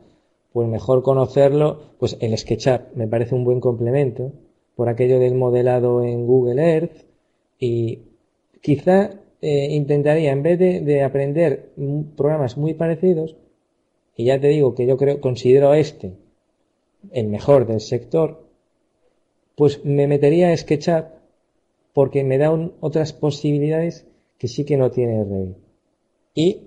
pues 0.53 0.67
mejor 0.67 1.03
conocerlo, 1.03 1.81
pues 1.99 2.17
el 2.21 2.37
SketchUp 2.37 2.95
me 2.95 3.07
parece 3.07 3.35
un 3.35 3.43
buen 3.43 3.59
complemento, 3.59 4.31
por 4.75 4.89
aquello 4.89 5.19
del 5.19 5.35
modelado 5.35 6.03
en 6.03 6.25
Google 6.25 6.61
Earth, 6.61 7.05
y 7.59 7.99
quizá 8.61 9.11
eh, 9.41 9.67
intentaría, 9.71 10.31
en 10.31 10.43
vez 10.43 10.59
de, 10.59 10.81
de, 10.81 11.03
aprender 11.03 11.71
programas 12.15 12.57
muy 12.57 12.73
parecidos, 12.73 13.35
y 14.15 14.25
ya 14.25 14.39
te 14.39 14.47
digo 14.47 14.75
que 14.75 14.85
yo 14.85 14.97
creo, 14.97 15.19
considero 15.19 15.73
este 15.73 16.13
el 17.11 17.27
mejor 17.27 17.65
del 17.67 17.81
sector, 17.81 18.43
pues 19.55 19.83
me 19.83 20.07
metería 20.07 20.49
a 20.49 20.57
SketchUp 20.57 21.05
porque 21.93 22.23
me 22.23 22.37
da 22.37 22.51
otras 22.79 23.13
posibilidades 23.13 24.05
que 24.37 24.47
sí 24.47 24.65
que 24.65 24.77
no 24.77 24.91
tiene 24.91 25.23
Revit. 25.23 25.57
Y 26.33 26.61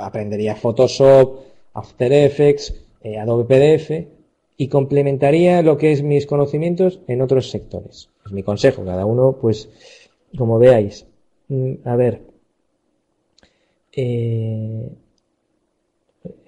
aprendería 0.00 0.56
Photoshop, 0.56 1.40
After 1.74 2.12
Effects, 2.12 2.74
eh, 3.02 3.18
Adobe 3.18 3.44
PDF 3.44 4.08
y 4.56 4.68
complementaría 4.68 5.62
lo 5.62 5.76
que 5.78 5.92
es 5.92 6.02
mis 6.02 6.26
conocimientos 6.26 7.00
en 7.06 7.22
otros 7.22 7.50
sectores. 7.50 8.10
Es 8.26 8.32
mi 8.32 8.42
consejo, 8.42 8.84
cada 8.84 9.06
uno, 9.06 9.38
pues, 9.40 9.68
como 10.36 10.58
veáis. 10.58 11.06
Mm, 11.48 11.74
a 11.84 11.96
ver, 11.96 12.22
eh, 13.92 14.88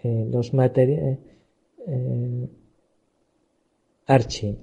eh, 0.03 0.27
los 0.31 0.53
materiales. 0.53 1.19
Archie. 4.07 4.57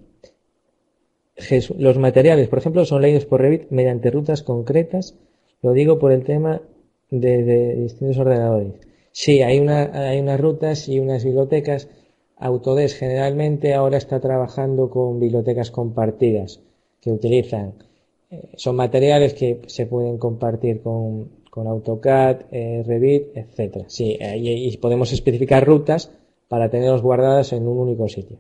Los 1.78 1.98
materiales, 1.98 2.50
por 2.50 2.60
ejemplo, 2.60 2.84
son 2.86 3.02
leídos 3.02 3.26
por 3.26 3.42
Revit 3.42 3.70
mediante 3.70 4.12
rutas 4.12 4.44
concretas. 4.44 5.16
Lo 5.62 5.74
digo 5.74 6.00
por 6.00 6.12
el 6.12 6.24
tema 6.24 6.62
de, 7.10 7.76
distintos 7.76 8.18
ordenadores. 8.18 8.74
Sí, 9.12 9.42
hay, 9.42 9.60
una, 9.60 10.10
hay 10.10 10.20
unas 10.20 10.40
rutas 10.40 10.88
y 10.88 11.00
unas 11.00 11.24
bibliotecas. 11.24 11.90
Autodesk 12.38 12.98
generalmente 12.98 13.74
ahora 13.74 13.98
está 13.98 14.20
trabajando 14.20 14.90
con 14.90 15.20
bibliotecas 15.20 15.72
compartidas 15.72 16.60
que 17.02 17.12
utilizan. 17.12 17.74
Eh, 18.30 18.50
son 18.58 18.76
materiales 18.76 19.34
que 19.34 19.62
se 19.68 19.86
pueden 19.86 20.18
compartir 20.18 20.82
con, 20.82 21.30
AutoCAD, 21.56 22.42
eh, 22.52 22.84
Revit, 22.86 23.36
etcétera. 23.36 23.86
Sí, 23.88 24.16
y 24.22 24.78
podemos 24.78 25.12
especificar 25.12 25.66
rutas 25.66 26.12
para 26.48 26.70
tenerlos 26.70 27.02
guardadas 27.02 27.52
en 27.54 27.68
un 27.68 27.80
único 27.80 28.08
sitio. 28.08 28.38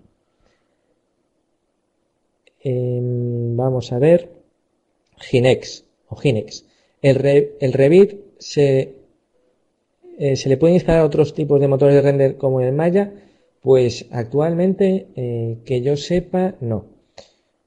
Em, 2.63 3.55
vamos 3.55 3.91
a 3.91 3.99
ver. 3.99 4.29
Ginex 5.19 5.85
o 6.09 6.15
Ginex. 6.15 6.65
El, 7.01 7.15
Revit 7.73 8.19
se, 8.39 8.95
eh, 10.17 10.35
se 10.35 10.49
le 10.49 10.57
puede 10.57 10.75
instalar 10.75 11.03
otros 11.03 11.33
tipos 11.33 11.59
de 11.59 11.67
motores 11.67 11.95
de 11.95 12.01
render 12.01 12.37
como 12.37 12.61
el 12.61 12.73
Maya. 12.73 13.13
Pues 13.61 14.07
actualmente, 14.11 15.07
eh, 15.15 15.57
que 15.65 15.81
yo 15.81 15.97
sepa, 15.97 16.55
no. 16.61 16.85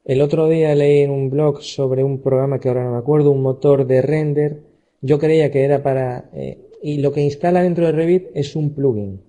El 0.04 0.22
otro 0.22 0.48
día 0.48 0.74
leí 0.74 1.00
en 1.02 1.10
un 1.10 1.30
blog 1.30 1.62
sobre 1.62 2.02
un 2.04 2.20
programa 2.20 2.58
que 2.58 2.68
ahora 2.68 2.84
no 2.84 2.92
me 2.92 2.98
acuerdo, 2.98 3.30
un 3.30 3.42
motor 3.42 3.86
de 3.86 4.02
render. 4.02 4.62
Yo 5.00 5.18
creía 5.18 5.50
que 5.50 5.64
era 5.64 5.82
para... 5.82 6.30
Eh, 6.32 6.58
y 6.82 6.98
lo 6.98 7.12
que 7.12 7.20
instala 7.20 7.62
dentro 7.62 7.86
de 7.86 7.92
Revit 7.92 8.28
es 8.34 8.56
un 8.56 8.74
plugin. 8.74 9.20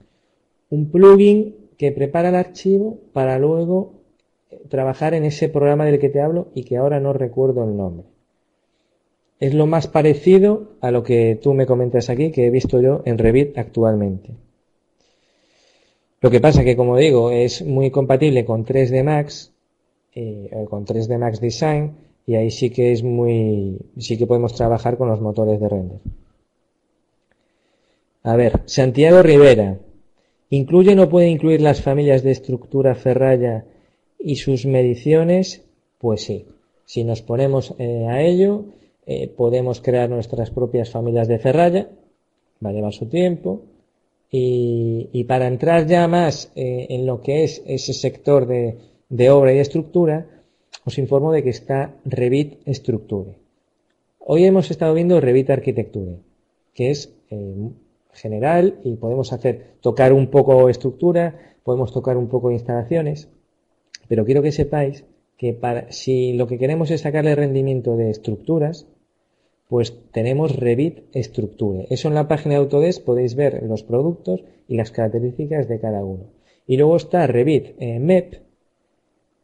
Un 0.69 0.89
plugin 0.89 1.55
que 1.77 1.91
prepara 1.91 2.29
el 2.29 2.35
archivo 2.35 2.99
para 3.11 3.37
luego 3.37 4.01
trabajar 4.69 5.13
en 5.13 5.25
ese 5.25 5.49
programa 5.49 5.85
del 5.85 5.99
que 5.99 6.09
te 6.09 6.21
hablo 6.21 6.47
y 6.53 6.63
que 6.63 6.77
ahora 6.77 6.99
no 6.99 7.13
recuerdo 7.13 7.63
el 7.63 7.75
nombre. 7.75 8.07
Es 9.41 9.55
lo 9.55 9.65
más 9.65 9.87
parecido 9.87 10.75
a 10.81 10.91
lo 10.91 11.01
que 11.01 11.35
tú 11.41 11.55
me 11.55 11.65
comentas 11.65 12.11
aquí, 12.11 12.31
que 12.31 12.45
he 12.45 12.51
visto 12.51 12.79
yo 12.79 13.01
en 13.05 13.17
Revit 13.17 13.57
actualmente. 13.57 14.35
Lo 16.21 16.29
que 16.29 16.39
pasa 16.39 16.63
que, 16.63 16.75
como 16.75 16.95
digo, 16.95 17.31
es 17.31 17.63
muy 17.63 17.89
compatible 17.89 18.45
con 18.45 18.63
3D 18.63 19.03
Max, 19.03 19.51
eh, 20.13 20.47
con 20.69 20.85
3D 20.85 21.17
Max 21.17 21.41
Design, 21.41 21.95
y 22.27 22.35
ahí 22.35 22.51
sí 22.51 22.69
que 22.69 22.91
es 22.91 23.01
muy, 23.01 23.79
sí 23.97 24.15
que 24.15 24.27
podemos 24.27 24.53
trabajar 24.53 24.95
con 24.95 25.09
los 25.09 25.19
motores 25.19 25.59
de 25.59 25.67
render. 25.67 25.99
A 28.21 28.35
ver, 28.35 28.61
Santiago 28.65 29.23
Rivera. 29.23 29.79
¿Incluye 30.51 30.91
o 30.91 30.95
no 30.95 31.09
puede 31.09 31.29
incluir 31.29 31.61
las 31.61 31.81
familias 31.81 32.21
de 32.21 32.29
estructura 32.29 32.93
ferralla 32.93 33.65
y 34.19 34.35
sus 34.35 34.67
mediciones, 34.67 35.63
pues 35.97 36.25
sí, 36.25 36.45
si 36.85 37.03
nos 37.03 37.23
ponemos 37.23 37.73
eh, 37.79 38.05
a 38.07 38.21
ello, 38.21 38.65
eh, 39.05 39.27
podemos 39.27 39.81
crear 39.81 40.09
nuestras 40.09 40.51
propias 40.51 40.89
familias 40.89 41.27
de 41.27 41.39
ferralla, 41.39 41.89
va 42.63 42.69
a 42.69 42.73
llevar 42.73 42.93
su 42.93 43.07
tiempo, 43.07 43.63
y, 44.33 45.25
para 45.27 45.47
entrar 45.47 45.87
ya 45.87 46.07
más 46.07 46.53
eh, 46.55 46.87
en 46.89 47.05
lo 47.05 47.21
que 47.21 47.43
es 47.43 47.61
ese 47.65 47.93
sector 47.93 48.47
de, 48.47 48.77
de, 49.09 49.29
obra 49.29 49.53
y 49.53 49.59
estructura, 49.59 50.25
os 50.85 50.97
informo 50.97 51.33
de 51.33 51.43
que 51.43 51.49
está 51.49 51.95
Revit 52.05 52.65
Structure. 52.67 53.31
Hoy 54.19 54.45
hemos 54.45 54.71
estado 54.71 54.93
viendo 54.93 55.19
Revit 55.19 55.49
Architecture, 55.49 56.15
que 56.73 56.91
es 56.91 57.13
general 58.13 58.79
y 58.83 58.95
podemos 58.95 59.33
hacer 59.33 59.75
tocar 59.81 60.13
un 60.13 60.27
poco 60.27 60.69
estructura, 60.69 61.55
podemos 61.63 61.91
tocar 61.91 62.17
un 62.17 62.27
poco 62.27 62.51
instalaciones. 62.51 63.29
Pero 64.07 64.25
quiero 64.25 64.41
que 64.41 64.51
sepáis 64.51 65.05
que 65.37 65.53
para, 65.53 65.91
si 65.91 66.33
lo 66.33 66.47
que 66.47 66.57
queremos 66.57 66.91
es 66.91 67.01
sacarle 67.01 67.35
rendimiento 67.35 67.95
de 67.95 68.09
estructuras, 68.09 68.85
pues 69.71 69.95
tenemos 70.11 70.53
Revit 70.53 70.99
Structure. 71.15 71.87
Eso 71.89 72.09
en 72.09 72.13
la 72.13 72.27
página 72.27 72.55
de 72.55 72.59
Autodesk 72.59 73.05
podéis 73.05 73.35
ver 73.35 73.63
los 73.63 73.83
productos 73.83 74.43
y 74.67 74.75
las 74.75 74.91
características 74.91 75.69
de 75.69 75.79
cada 75.79 76.03
uno. 76.03 76.25
Y 76.67 76.75
luego 76.75 76.97
está 76.97 77.25
Revit 77.25 77.75
eh, 77.79 77.97
MEP, 77.97 78.41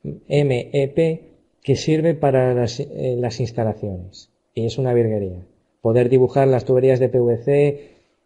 MEP, 0.03 1.21
que 1.63 1.75
sirve 1.77 2.13
para 2.13 2.53
las, 2.53 2.81
eh, 2.81 3.15
las, 3.17 3.39
instalaciones. 3.39 4.29
Y 4.53 4.65
es 4.65 4.77
una 4.77 4.93
virguería. 4.93 5.45
Poder 5.79 6.09
dibujar 6.09 6.49
las 6.49 6.65
tuberías 6.65 6.99
de 6.99 7.07
PVC, 7.07 7.47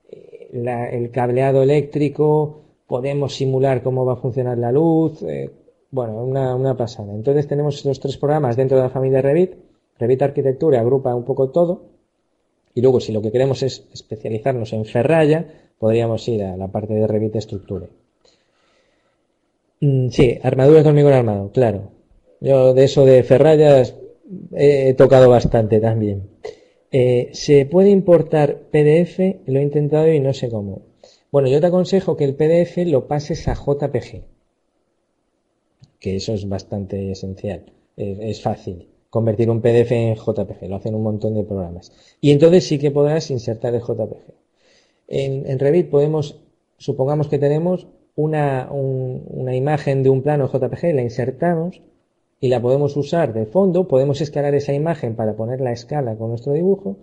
eh, 0.10 0.90
el 0.94 1.12
cableado 1.12 1.62
eléctrico, 1.62 2.62
podemos 2.88 3.36
simular 3.36 3.84
cómo 3.84 4.06
va 4.06 4.14
a 4.14 4.24
funcionar 4.24 4.58
la 4.58 4.72
luz, 4.72 5.24
bueno, 5.92 6.16
una, 6.24 6.56
una 6.56 6.76
pasada. 6.76 7.14
Entonces 7.14 7.48
tenemos 7.48 7.76
estos 7.76 8.00
tres 8.00 8.18
programas 8.18 8.56
dentro 8.56 8.78
de 8.78 8.84
la 8.86 8.90
familia 8.90 9.22
Revit. 9.22 9.52
Revit 10.00 10.24
Arquitectura 10.24 10.80
agrupa 10.80 11.14
un 11.14 11.26
poco 11.26 11.52
todo. 11.52 11.91
Y 12.74 12.82
luego, 12.82 13.00
si 13.00 13.12
lo 13.12 13.22
que 13.22 13.32
queremos 13.32 13.64
es 13.64 13.88
especializarnos 13.94 14.74
en 14.74 14.86
ferralla, 14.86 15.46
podríamos 15.78 16.28
ir 16.28 16.44
a 16.44 16.58
la 16.58 16.70
parte 16.70 16.94
de 16.94 17.08
Revit 17.08 17.36
Estructure. 17.36 17.88
Mm, 19.82 20.10
sí, 20.10 20.40
armadura 20.42 20.84
con 20.84 20.90
hormigón 20.90 21.14
armado, 21.14 21.52
claro. 21.52 21.92
Yo 22.40 22.74
de 22.74 22.84
eso 22.84 23.06
de 23.06 23.24
ferrallas 23.24 23.96
he 24.56 24.94
tocado 24.94 25.30
bastante 25.30 25.80
también. 25.80 26.30
Eh, 26.92 27.30
se 27.34 27.66
puede 27.66 27.90
importar 27.90 28.64
PDF, 28.72 29.20
lo 29.46 29.60
he 29.60 29.64
intentado 29.64 30.12
y 30.12 30.20
no 30.20 30.34
sé 30.34 30.50
cómo. 30.50 30.82
Bueno, 31.32 31.50
yo 31.50 31.62
te 31.62 31.68
aconsejo 31.68 32.18
que 32.18 32.26
el 32.26 32.36
PDF 32.36 32.78
lo 32.88 33.08
pases 33.08 33.48
a 33.48 33.54
JPG 33.54 34.24
que 36.02 36.16
eso 36.18 36.34
es 36.34 36.50
bastante 36.50 37.12
esencial. 37.12 37.72
Es, 37.96 38.42
fácil 38.42 38.88
convertir 39.12 39.50
un 39.50 39.62
PDF 39.62 39.92
en 39.92 40.16
JPG, 40.16 40.70
lo 40.70 40.78
hacen 40.78 40.96
un 40.96 41.04
montón 41.04 41.36
de 41.36 41.44
programas. 41.44 41.92
Y 42.22 42.32
entonces 42.32 42.66
sí 42.66 42.80
que 42.80 42.92
podrás 42.92 43.30
insertar 43.30 43.76
el 43.76 43.82
JPG. 43.82 44.34
En, 45.10 45.60
Revit 45.60 45.90
podemos, 45.90 46.40
supongamos 46.78 47.28
que 47.28 47.38
tenemos 47.38 47.88
una, 48.16 48.70
una 48.72 49.54
imagen 49.54 50.02
de 50.02 50.10
un 50.10 50.22
plano 50.22 50.48
JPG, 50.48 50.96
la 50.96 51.02
insertamos 51.02 51.82
y 52.40 52.48
la 52.48 52.62
podemos 52.62 52.96
usar 52.96 53.34
de 53.34 53.46
fondo, 53.46 53.90
podemos 53.90 54.22
escalar 54.22 54.56
esa 54.56 54.74
imagen 54.74 55.18
para 55.18 55.36
poner 55.36 55.60
la 55.60 55.74
escala 55.74 56.16
con 56.16 56.30
nuestro 56.30 56.54
dibujo 56.54 56.96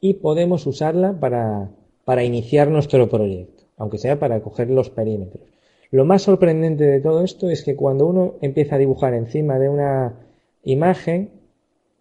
y 0.00 0.14
podemos 0.14 0.66
usarla 0.66 1.20
para, 1.20 1.70
para 2.06 2.24
iniciar 2.24 2.70
nuestro 2.70 3.06
proyecto, 3.10 3.64
aunque 3.76 3.98
sea 3.98 4.18
para 4.18 4.40
coger 4.40 4.70
los 4.70 4.88
perímetros. 4.88 5.44
Lo 5.90 6.06
más 6.06 6.22
sorprendente 6.22 6.84
de 6.84 7.00
todo 7.00 7.22
esto 7.22 7.50
es 7.50 7.62
que 7.62 7.76
cuando 7.76 8.06
uno 8.06 8.34
empieza 8.40 8.76
a 8.76 8.78
dibujar 8.78 9.12
encima 9.12 9.58
de 9.58 9.68
una 9.68 10.23
imagen, 10.64 11.30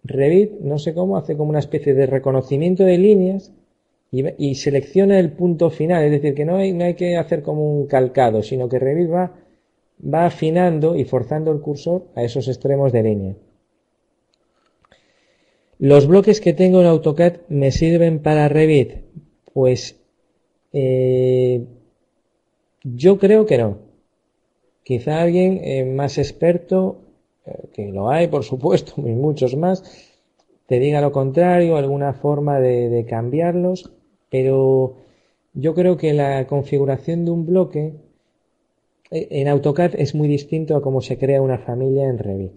Revit, 0.04 0.60
no 0.60 0.80
sé 0.80 0.93
cómo, 0.93 1.17
hace 1.17 1.38
como 1.38 1.49
una 1.49 1.60
especie 1.60 1.93
de 1.93 2.06
reconocimiento 2.08 2.84
de 2.84 2.97
líneas 2.97 3.54
y, 4.12 4.56
selecciona 4.56 5.19
el 5.19 5.32
punto 5.32 5.69
final. 5.69 6.04
Es 6.04 6.12
decir, 6.12 6.36
que 6.36 6.45
no 6.45 6.58
hay, 6.58 6.93
que 6.95 7.17
hacer 7.17 7.41
como 7.41 7.80
un 7.80 7.88
calcado, 7.88 8.43
sino 8.43 8.69
que 8.69 8.80
Revit 8.80 9.10
va, 9.12 10.26
afinando 10.26 10.95
y 10.95 11.06
forzando 11.06 11.52
el 11.52 11.62
cursor 11.62 12.08
a 12.15 12.23
esos 12.23 12.47
extremos 12.47 12.91
de 12.91 13.04
línea. 13.04 13.36
Los 15.80 16.08
bloques 16.08 16.41
que 16.41 16.54
tengo 16.54 16.82
en 16.82 16.88
AutoCAD 16.88 17.38
me 17.49 17.71
sirven 17.71 18.19
para 18.19 18.47
Revit. 18.49 18.97
Pues 19.54 19.99
eh, 20.73 21.65
yo 22.84 23.17
creo 23.17 23.45
que 23.45 23.58
no. 23.58 23.80
Quizá 24.84 25.21
alguien 25.21 25.62
eh, 25.63 25.86
más 25.86 26.17
experto, 26.17 27.02
que 27.73 27.91
lo 27.91 28.10
hay 28.10 28.27
por 28.27 28.43
supuesto, 28.43 28.93
y 28.97 29.12
muchos 29.12 29.56
más, 29.56 29.84
te 30.67 30.79
diga 30.79 31.01
lo 31.01 31.12
contrario, 31.12 31.77
alguna 31.77 32.13
forma 32.13 32.60
de, 32.60 33.06
cambiarlos, 33.08 33.91
pero 34.29 34.95
yo 35.53 35.75
creo 35.75 35.97
que 35.97 36.13
la 36.13 36.47
configuración 36.47 37.25
de 37.25 37.32
un 37.32 37.45
bloque 37.45 37.93
eh, 39.12 39.27
en 39.32 39.47
AutoCAD 39.47 39.95
es 39.95 40.15
muy 40.15 40.27
distinto 40.27 40.75
a 40.75 40.82
cómo 40.82 41.01
se 41.01 41.17
crea 41.17 41.41
una 41.41 41.60
familia 41.60 42.08
en 42.08 42.17
Revit. 42.17 42.53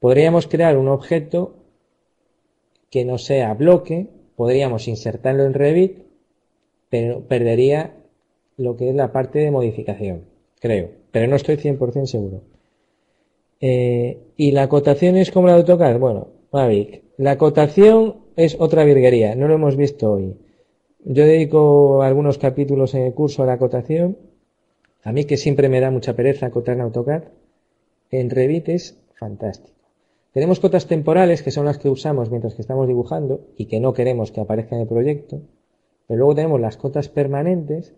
Podríamos 0.00 0.46
crear 0.46 0.76
un 0.76 0.88
objeto 0.88 1.54
que 2.90 3.04
no 3.04 3.18
sea 3.18 3.54
bloque, 3.54 4.08
podríamos 4.36 4.88
insertarlo 4.88 5.44
en 5.44 5.54
Revit, 5.54 5.98
pero 6.90 7.20
perdería 7.20 7.94
lo 8.56 8.76
que 8.76 8.90
es 8.90 8.94
la 8.94 9.12
parte 9.12 9.38
de 9.38 9.50
modificación, 9.50 10.24
creo, 10.60 10.90
pero 11.12 11.26
no 11.28 11.36
estoy 11.36 11.56
100% 11.56 12.06
seguro. 12.06 12.42
Eh, 13.60 14.18
y 14.36 14.52
la 14.52 14.62
acotación 14.62 15.16
es 15.16 15.30
como 15.30 15.46
la 15.46 15.54
de 15.54 15.60
AutoCAD. 15.60 15.98
Bueno, 15.98 16.28
Mavic, 16.52 17.02
la 17.16 17.32
acotación 17.32 18.16
es 18.36 18.56
otra 18.58 18.84
virguería, 18.84 19.34
no 19.34 19.48
lo 19.48 19.54
hemos 19.54 19.76
visto 19.76 20.12
hoy. 20.12 20.36
Yo 21.04 21.24
dedico 21.24 22.02
algunos 22.02 22.38
capítulos 22.38 22.94
en 22.94 23.02
el 23.02 23.14
curso 23.14 23.42
a 23.42 23.46
la 23.46 23.54
acotación. 23.54 24.16
A 25.02 25.12
mí 25.12 25.24
que 25.24 25.36
siempre 25.36 25.68
me 25.68 25.80
da 25.80 25.90
mucha 25.90 26.14
pereza 26.14 26.46
acotar 26.46 26.74
en 26.74 26.82
AutoCAD, 26.82 27.24
en 28.10 28.30
Revit 28.30 28.68
es 28.68 28.96
fantástico. 29.14 29.78
Tenemos 30.32 30.60
cotas 30.60 30.86
temporales 30.86 31.42
que 31.42 31.50
son 31.50 31.64
las 31.64 31.78
que 31.78 31.88
usamos 31.88 32.30
mientras 32.30 32.54
que 32.54 32.62
estamos 32.62 32.86
dibujando 32.86 33.40
y 33.56 33.66
que 33.66 33.80
no 33.80 33.92
queremos 33.92 34.30
que 34.30 34.40
aparezcan 34.40 34.78
en 34.78 34.82
el 34.82 34.88
proyecto. 34.88 35.40
Pero 36.06 36.18
luego 36.18 36.34
tenemos 36.34 36.60
las 36.60 36.76
cotas 36.76 37.08
permanentes 37.08 37.94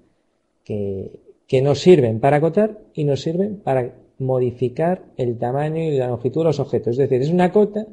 que, 0.65 1.21
nos 1.63 1.81
sirven 1.81 2.21
para 2.21 2.37
acotar 2.37 2.79
y 2.95 3.05
nos 3.05 3.23
sirven 3.23 3.57
para 3.57 3.93
modificar 4.21 5.03
el 5.17 5.39
tamaño 5.39 5.83
y 5.83 5.97
la 5.97 6.09
longitud 6.09 6.43
de 6.43 6.45
los 6.45 6.61
objetos. 6.61 6.93
Es 6.93 6.99
decir, 6.99 7.21
es 7.23 7.31
una 7.31 7.51
cota 7.51 7.87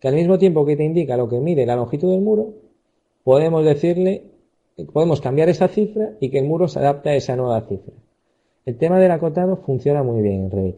que 0.00 0.08
al 0.08 0.14
mismo 0.14 0.38
tiempo 0.38 0.66
que 0.66 0.76
te 0.76 0.84
indica 0.84 1.16
lo 1.16 1.28
que 1.28 1.38
mide 1.38 1.66
la 1.66 1.76
longitud 1.76 2.10
del 2.10 2.22
muro, 2.22 2.54
podemos 3.22 3.64
decirle, 3.64 4.24
podemos 4.92 5.20
cambiar 5.20 5.48
esa 5.48 5.68
cifra 5.68 6.12
y 6.20 6.30
que 6.30 6.38
el 6.38 6.46
muro 6.46 6.66
se 6.68 6.78
adapte 6.78 7.10
a 7.10 7.14
esa 7.14 7.36
nueva 7.36 7.60
cifra. 7.62 7.92
El 8.64 8.76
tema 8.76 8.98
del 8.98 9.10
acotado 9.10 9.56
funciona 9.58 10.02
muy 10.02 10.22
bien 10.22 10.44
en 10.44 10.50
Revit. 10.50 10.76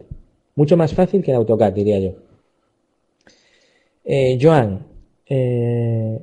Mucho 0.56 0.76
más 0.76 0.92
fácil 0.92 1.22
que 1.22 1.30
en 1.30 1.36
AutoCAD, 1.38 1.72
diría 1.72 1.98
yo. 2.00 2.12
Eh, 4.04 4.38
Joan, 4.40 4.86
eh, 5.26 6.18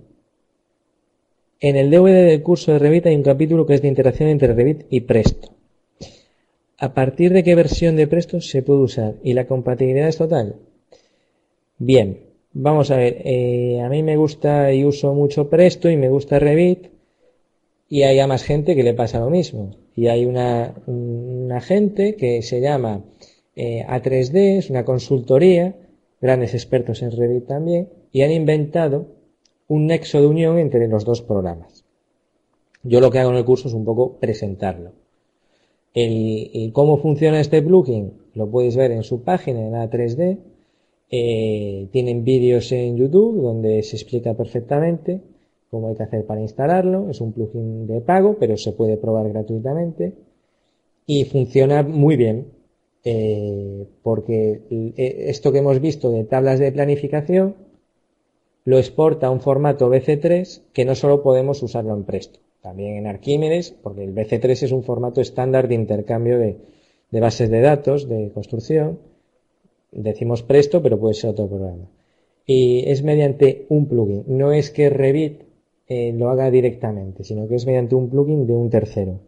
en 1.60 1.76
el 1.76 1.90
DVD 1.90 2.28
del 2.28 2.44
curso 2.44 2.74
de 2.74 2.80
Revit 2.80 3.06
hay 3.08 3.16
un 3.16 3.24
capítulo 3.24 3.66
que 3.66 3.76
es 3.76 3.82
de 3.82 3.88
interacción 3.88 4.30
entre 4.30 4.54
Revit 4.54 4.86
y 4.90 5.02
Presto. 5.02 5.55
¿A 6.78 6.94
partir 6.94 7.32
de 7.32 7.44
qué 7.44 7.56
versión 7.56 7.96
de 7.96 8.08
Presto 8.08 8.42
se 8.42 8.62
puede 8.62 8.82
usar? 8.82 9.16
¿Y 9.24 9.34
la 9.34 9.48
compatibilidad 9.48 10.10
es 10.10 10.18
total? 10.18 10.58
Bien, 11.78 12.20
vamos 12.52 12.92
a 12.92 12.98
ver. 12.98 13.22
Eh, 13.24 13.82
a 13.82 13.88
mí 13.90 14.04
me 14.04 14.18
gusta 14.18 14.74
y 14.74 14.84
uso 14.84 15.14
mucho 15.14 15.50
Presto 15.50 15.90
y 15.90 15.96
me 15.96 16.10
gusta 16.10 16.40
Revit 16.40 16.88
y 17.88 18.04
hay 18.04 18.20
a 18.20 18.28
más 18.28 18.44
gente 18.44 18.76
que 18.76 18.84
le 18.84 18.94
pasa 18.94 19.20
lo 19.20 19.30
mismo. 19.30 19.78
Y 19.96 20.08
hay 20.08 20.26
una, 20.26 20.74
gente 21.62 22.16
que 22.16 22.42
se 22.42 22.60
llama 22.60 23.06
eh, 23.56 23.86
A3D, 23.88 24.58
es 24.58 24.70
una 24.70 24.84
consultoría, 24.84 25.76
grandes 26.20 26.54
expertos 26.54 27.02
en 27.02 27.12
Revit 27.12 27.48
también, 27.48 27.90
y 28.12 28.24
han 28.24 28.32
inventado 28.32 29.08
un 29.68 29.88
nexo 29.88 30.20
de 30.20 30.28
unión 30.28 30.58
entre 30.60 30.88
los 30.90 31.06
dos 31.06 31.22
programas. 31.22 31.86
Yo 32.84 33.00
lo 33.00 33.10
que 33.12 33.20
hago 33.20 33.32
en 33.32 33.38
el 33.38 33.46
curso 33.46 33.70
es 33.70 33.74
un 33.74 33.86
poco 33.86 34.20
presentarlo. 34.20 35.05
El, 35.96 36.72
cómo 36.74 36.98
funciona 36.98 37.40
este 37.40 37.62
plugin 37.62 38.12
lo 38.34 38.52
puedes 38.52 38.76
ver 38.76 38.92
en 38.92 39.04
su 39.04 39.24
página 39.24 39.62
en 39.62 39.74
A3D. 39.74 40.38
Eh, 41.10 41.88
tienen 41.92 42.26
vídeos 42.26 42.72
en 42.74 42.98
YouTube 42.98 43.42
donde 43.42 43.82
se 43.82 43.96
explica 43.96 44.34
perfectamente 44.34 45.22
cómo 45.72 45.88
hay 45.88 45.96
que 45.96 46.04
hacer 46.04 46.26
para 46.26 46.42
instalarlo. 46.42 47.10
Es 47.10 47.22
un 47.22 47.32
plugin 47.32 47.88
de 47.88 48.02
pago, 48.02 48.36
pero 48.38 48.58
se 48.58 48.74
puede 48.74 48.98
probar 48.98 49.30
gratuitamente. 49.30 50.14
Y 51.08 51.24
funciona 51.26 51.82
muy 51.82 52.18
bien, 52.18 52.48
eh, 53.06 53.88
porque 54.04 54.64
eh, 54.70 55.16
esto 55.30 55.54
que 55.54 55.60
hemos 55.60 55.80
visto 55.80 56.12
de 56.12 56.26
tablas 56.26 56.60
de 56.60 56.74
planificación 56.74 57.56
lo 58.66 58.80
exporta 58.80 59.28
a 59.28 59.32
un 59.32 59.40
formato 59.40 59.90
BC3 59.90 60.62
que 60.74 60.84
no 60.84 60.96
solo 60.96 61.24
podemos 61.24 61.64
usarlo 61.64 61.94
en 61.96 62.04
Presto 62.04 62.40
también 62.66 62.96
en 62.98 63.06
Arquímedes, 63.06 63.76
porque 63.84 64.04
el 64.04 64.16
BC3 64.16 64.64
es 64.64 64.72
un 64.72 64.82
formato 64.82 65.22
estándar 65.22 65.68
de 65.68 65.76
intercambio 65.76 66.40
de, 66.40 66.58
bases 67.12 67.52
de 67.52 67.62
datos, 67.62 68.10
de 68.10 68.32
construcción. 68.34 68.98
Decimos 69.92 70.42
Presto, 70.42 70.82
pero 70.82 71.00
puede 71.00 71.14
ser 71.14 71.30
otro 71.30 71.48
programa. 71.48 71.88
Y 72.44 72.84
es 72.88 73.04
mediante 73.04 73.68
un 73.70 73.88
plugin. 73.88 74.24
No 74.26 74.52
es 74.52 74.72
que 74.72 74.90
Revit 74.90 75.44
eh, 75.88 76.12
lo 76.14 76.30
haga 76.30 76.50
directamente, 76.50 77.24
sino 77.24 77.48
que 77.48 77.54
es 77.54 77.68
mediante 77.68 77.94
un 77.94 78.10
plugin 78.10 78.48
de 78.48 78.54
un 78.54 78.72
tercero. 78.72 79.20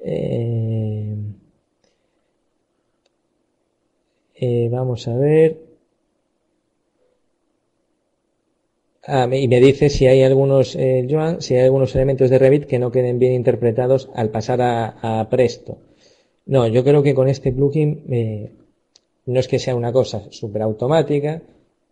Eh, 0.00 1.16
eh, 4.34 4.68
vamos 4.70 5.08
a 5.08 5.16
ver. 5.16 5.67
Ah, 9.10 9.26
y 9.32 9.48
me 9.48 9.58
dice 9.58 9.88
si 9.88 10.06
hay 10.06 10.22
algunos, 10.22 10.76
eh, 10.76 11.06
Joan, 11.08 11.40
si 11.40 11.54
hay 11.54 11.64
algunos 11.64 11.94
elementos 11.96 12.28
de 12.28 12.38
Revit 12.38 12.66
que 12.66 12.78
no 12.78 12.92
queden 12.92 13.18
bien 13.18 13.32
interpretados 13.32 14.10
al 14.14 14.28
pasar 14.28 14.60
a, 14.60 15.26
Presto. 15.30 15.78
No, 16.44 16.68
yo 16.68 16.84
creo 16.84 17.02
que 17.02 17.14
con 17.14 17.26
este 17.26 17.50
plugin 17.50 18.04
eh, 18.10 18.52
no 19.24 19.40
es 19.40 19.48
que 19.48 19.58
sea 19.58 19.74
una 19.76 19.94
cosa 19.94 20.26
súper 20.30 20.60
automática, 20.60 21.40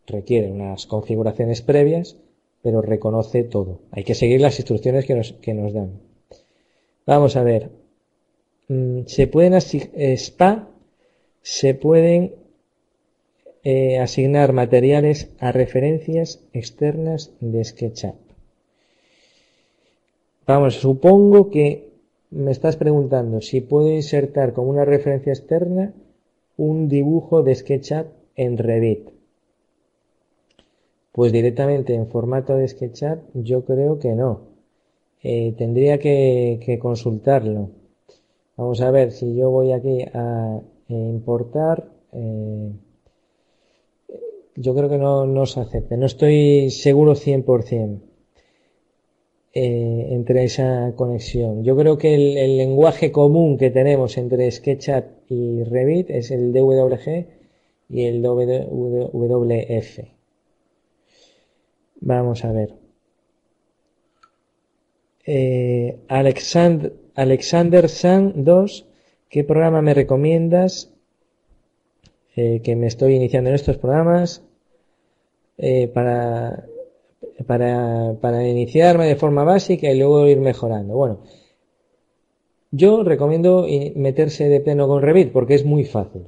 requiere 0.07 0.51
unas 0.51 0.85
configuraciones 0.85 1.63
previas, 1.63 2.19
pero 2.61 2.83
reconoce 2.83 3.45
todo. 3.45 3.81
Hay 3.93 4.05
que 4.05 4.15
seguir 4.15 4.43
las 4.43 4.59
instrucciones 4.59 5.07
que 5.07 5.15
nos, 5.15 5.33
que 5.33 5.55
nos 5.55 5.73
dan. 5.73 6.03
Vamos 7.07 7.35
a 7.37 7.43
ver. 7.43 7.71
Mm, 8.69 9.07
se 9.07 9.27
pueden 9.27 9.55
eh, 9.55 10.17
SPA, 10.19 10.69
se 11.41 11.73
pueden 11.73 12.35
eh, 13.69 13.99
asignar 13.99 14.53
materiales 14.53 15.29
a 15.41 15.51
referencias 15.51 16.41
externas 16.53 17.33
de 17.41 17.65
SketchUp. 17.65 18.15
Vamos, 20.47 20.77
supongo 20.77 21.51
que 21.51 21.89
me 22.31 22.53
estás 22.53 22.77
preguntando 22.77 23.41
si 23.41 23.61
puedo 23.61 23.91
insertar 23.91 24.53
como 24.53 24.71
una 24.71 24.85
referencia 24.85 25.33
externa 25.33 25.93
un 26.57 26.89
dibujo 26.89 27.43
de 27.43 27.57
SketchUp 27.57 28.07
en 28.37 28.57
Revit. 28.57 29.09
Pues 31.11 31.33
directamente 31.33 31.93
en 31.93 32.07
formato 32.07 32.55
de 32.55 32.69
SketchUp 32.69 33.19
yo 33.35 33.65
creo 33.65 33.99
que 33.99 34.15
no. 34.15 34.43
Eh, 35.25 35.57
tendría 35.59 35.99
que, 35.99 36.79
consultarlo. 36.81 37.71
Vamos 38.57 38.81
a 38.81 38.93
ver 38.93 39.11
si 39.11 39.35
yo 39.35 39.51
voy 39.51 39.73
aquí 39.73 40.03
a 40.15 40.61
importar. 40.89 41.89
Eh, 42.13 42.71
yo 44.57 44.75
creo 44.75 44.89
que 44.89 44.99
no, 44.99 45.27
no 45.27 45.47
se 45.47 45.61
acepta. 45.61 45.97
No 45.97 46.07
estoy 46.07 46.71
seguro 46.71 47.15
100% 47.15 48.01
eh, 49.55 50.09
entre 50.11 50.45
esa 50.45 50.93
conexión. 50.97 51.65
Yo 51.65 51.77
creo 51.77 51.99
que 51.99 52.15
el, 52.15 52.57
lenguaje 52.57 53.13
común 53.13 53.59
que 53.59 53.71
tenemos 53.71 54.19
entre 54.19 54.51
SketchUp 54.51 55.05
y 55.29 55.63
Revit 55.65 56.11
es 56.11 56.31
el 56.31 56.53
DWG 56.53 57.27
y 57.89 58.05
el 58.05 58.23
WF. 58.23 60.01
Vamos 62.01 62.45
a 62.45 62.53
ver. 62.53 62.75
Eh, 65.25 65.97
Alexander, 66.09 66.93
Alexander 67.15 67.89
San 67.89 68.45
2, 68.45 68.87
¿qué 69.29 69.43
programa 69.43 69.83
me 69.83 69.95
recomiendas? 69.95 70.96
Eh, 72.37 72.61
que 72.63 72.77
me 72.77 72.87
estoy 72.87 73.15
iniciando 73.15 73.51
en 73.51 73.57
estos 73.57 73.79
programas. 73.79 74.43
Eh, 75.59 75.89
para, 75.89 76.67
para, 77.47 78.15
para 78.21 78.47
iniciarme 78.47 79.07
de 79.07 79.17
forma 79.17 79.43
básica 79.43 79.91
y 79.91 79.99
luego 79.99 80.27
ir 80.27 80.41
mejorando. 80.41 80.95
Bueno, 80.95 81.21
yo 82.71 83.03
recomiendo 83.05 83.67
meterse 83.95 84.49
de 84.49 84.61
pleno 84.61 84.87
con 84.87 85.03
Revit 85.03 85.33
porque 85.33 85.55
es 85.55 85.65
muy 85.65 85.85
fácil. 85.85 86.27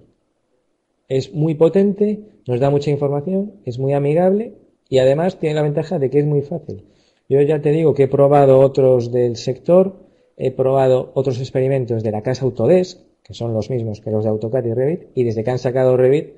Es 1.09 1.35
muy 1.35 1.55
potente, 1.55 2.21
nos 2.47 2.61
da 2.61 2.71
mucha 2.71 2.91
información, 2.91 3.55
es 3.65 3.79
muy 3.79 3.93
amigable 3.93 4.55
y 4.89 4.99
además 4.99 5.39
tiene 5.39 5.55
la 5.55 5.63
ventaja 5.63 5.99
de 5.99 6.11
que 6.11 6.21
es 6.21 6.27
muy 6.27 6.43
fácil. 6.43 6.85
Yo 7.29 7.41
ya 7.43 7.61
te 7.61 7.71
digo 7.71 7.93
que 7.93 8.05
he 8.05 8.09
probado 8.09 8.61
otros 8.61 9.13
del 9.13 9.37
sector, 9.37 9.97
he 10.37 10.51
probado 10.51 11.11
otros 11.15 11.39
experimentos 11.39 12.03
de 12.03 12.13
la 12.13 12.23
casa 12.23 12.45
Autodesk, 12.45 13.01
que 13.29 13.35
son 13.35 13.53
los 13.53 13.69
mismos 13.69 14.01
que 14.01 14.11
los 14.11 14.25
de 14.25 14.31
AutoCAD 14.31 14.65
y 14.65 14.75
Revit, 14.75 15.03
y 15.15 15.23
desde 15.23 15.45
que 15.45 15.51
han 15.51 15.59
sacado 15.59 15.99
Revit, 15.99 16.33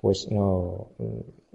pues 0.00 0.30
no, 0.30 0.88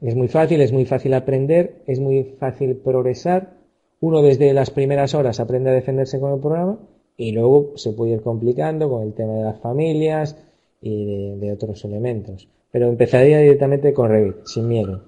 es 0.02 0.16
muy 0.16 0.28
fácil, 0.28 0.62
es 0.62 0.72
muy 0.72 0.86
fácil 0.86 1.16
aprender, 1.16 1.82
es 1.88 2.00
muy 2.00 2.24
fácil 2.40 2.76
progresar. 2.76 3.58
Uno 4.00 4.22
desde 4.22 4.54
las 4.54 4.70
primeras 4.70 5.16
horas 5.16 5.40
aprende 5.40 5.72
a 5.72 5.74
defenderse 5.74 6.20
con 6.20 6.34
el 6.34 6.40
programa 6.40 6.78
y 7.18 7.32
luego 7.32 7.74
se 7.76 7.92
puede 7.92 8.14
ir 8.14 8.22
complicando 8.22 8.88
con 8.90 9.02
el 9.02 9.14
tema 9.14 9.34
de 9.34 9.44
las 9.44 9.60
familias 9.60 10.38
y 10.80 11.36
de, 11.40 11.52
otros 11.52 11.84
elementos. 11.84 12.48
Pero 12.72 12.88
empezaría 12.88 13.40
directamente 13.40 13.94
con 13.94 14.10
Revit, 14.10 14.46
sin 14.46 14.68
miedo. 14.68 15.02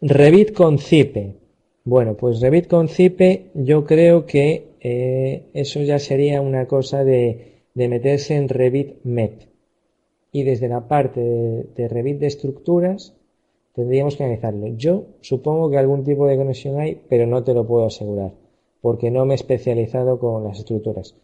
Revit 0.00 0.52
con 0.52 0.78
Cipe. 0.78 1.36
Bueno, 1.84 2.14
pues 2.14 2.40
Revit 2.40 2.66
con 2.66 2.88
Cipe 2.88 3.50
yo 3.54 3.84
creo 3.84 4.26
que 4.26 4.70
eh, 4.80 5.44
eso 5.54 5.80
ya 5.82 6.00
sería 6.00 6.40
una 6.40 6.66
cosa 6.66 7.04
de, 7.04 7.59
de 7.74 7.88
meterse 7.88 8.34
en 8.34 8.48
Revit 8.48 8.96
Met 9.04 9.48
y 10.32 10.42
desde 10.44 10.68
la 10.68 10.86
parte 10.86 11.20
de, 11.20 11.88
Revit 11.88 12.18
de 12.18 12.26
estructuras 12.26 13.14
tendríamos 13.74 14.16
que 14.16 14.24
analizarlo. 14.24 14.68
Yo 14.76 15.06
supongo 15.20 15.70
que 15.70 15.78
algún 15.78 16.04
tipo 16.04 16.26
de 16.26 16.36
conexión 16.36 16.78
hay, 16.78 17.00
pero 17.08 17.26
no 17.26 17.42
te 17.42 17.54
lo 17.54 17.66
puedo 17.66 17.86
asegurar, 17.86 18.32
porque 18.80 19.10
no 19.10 19.24
me 19.24 19.34
he 19.34 19.36
especializado 19.36 20.18
con 20.18 20.44
las 20.44 20.58
estructuras. 20.58 21.14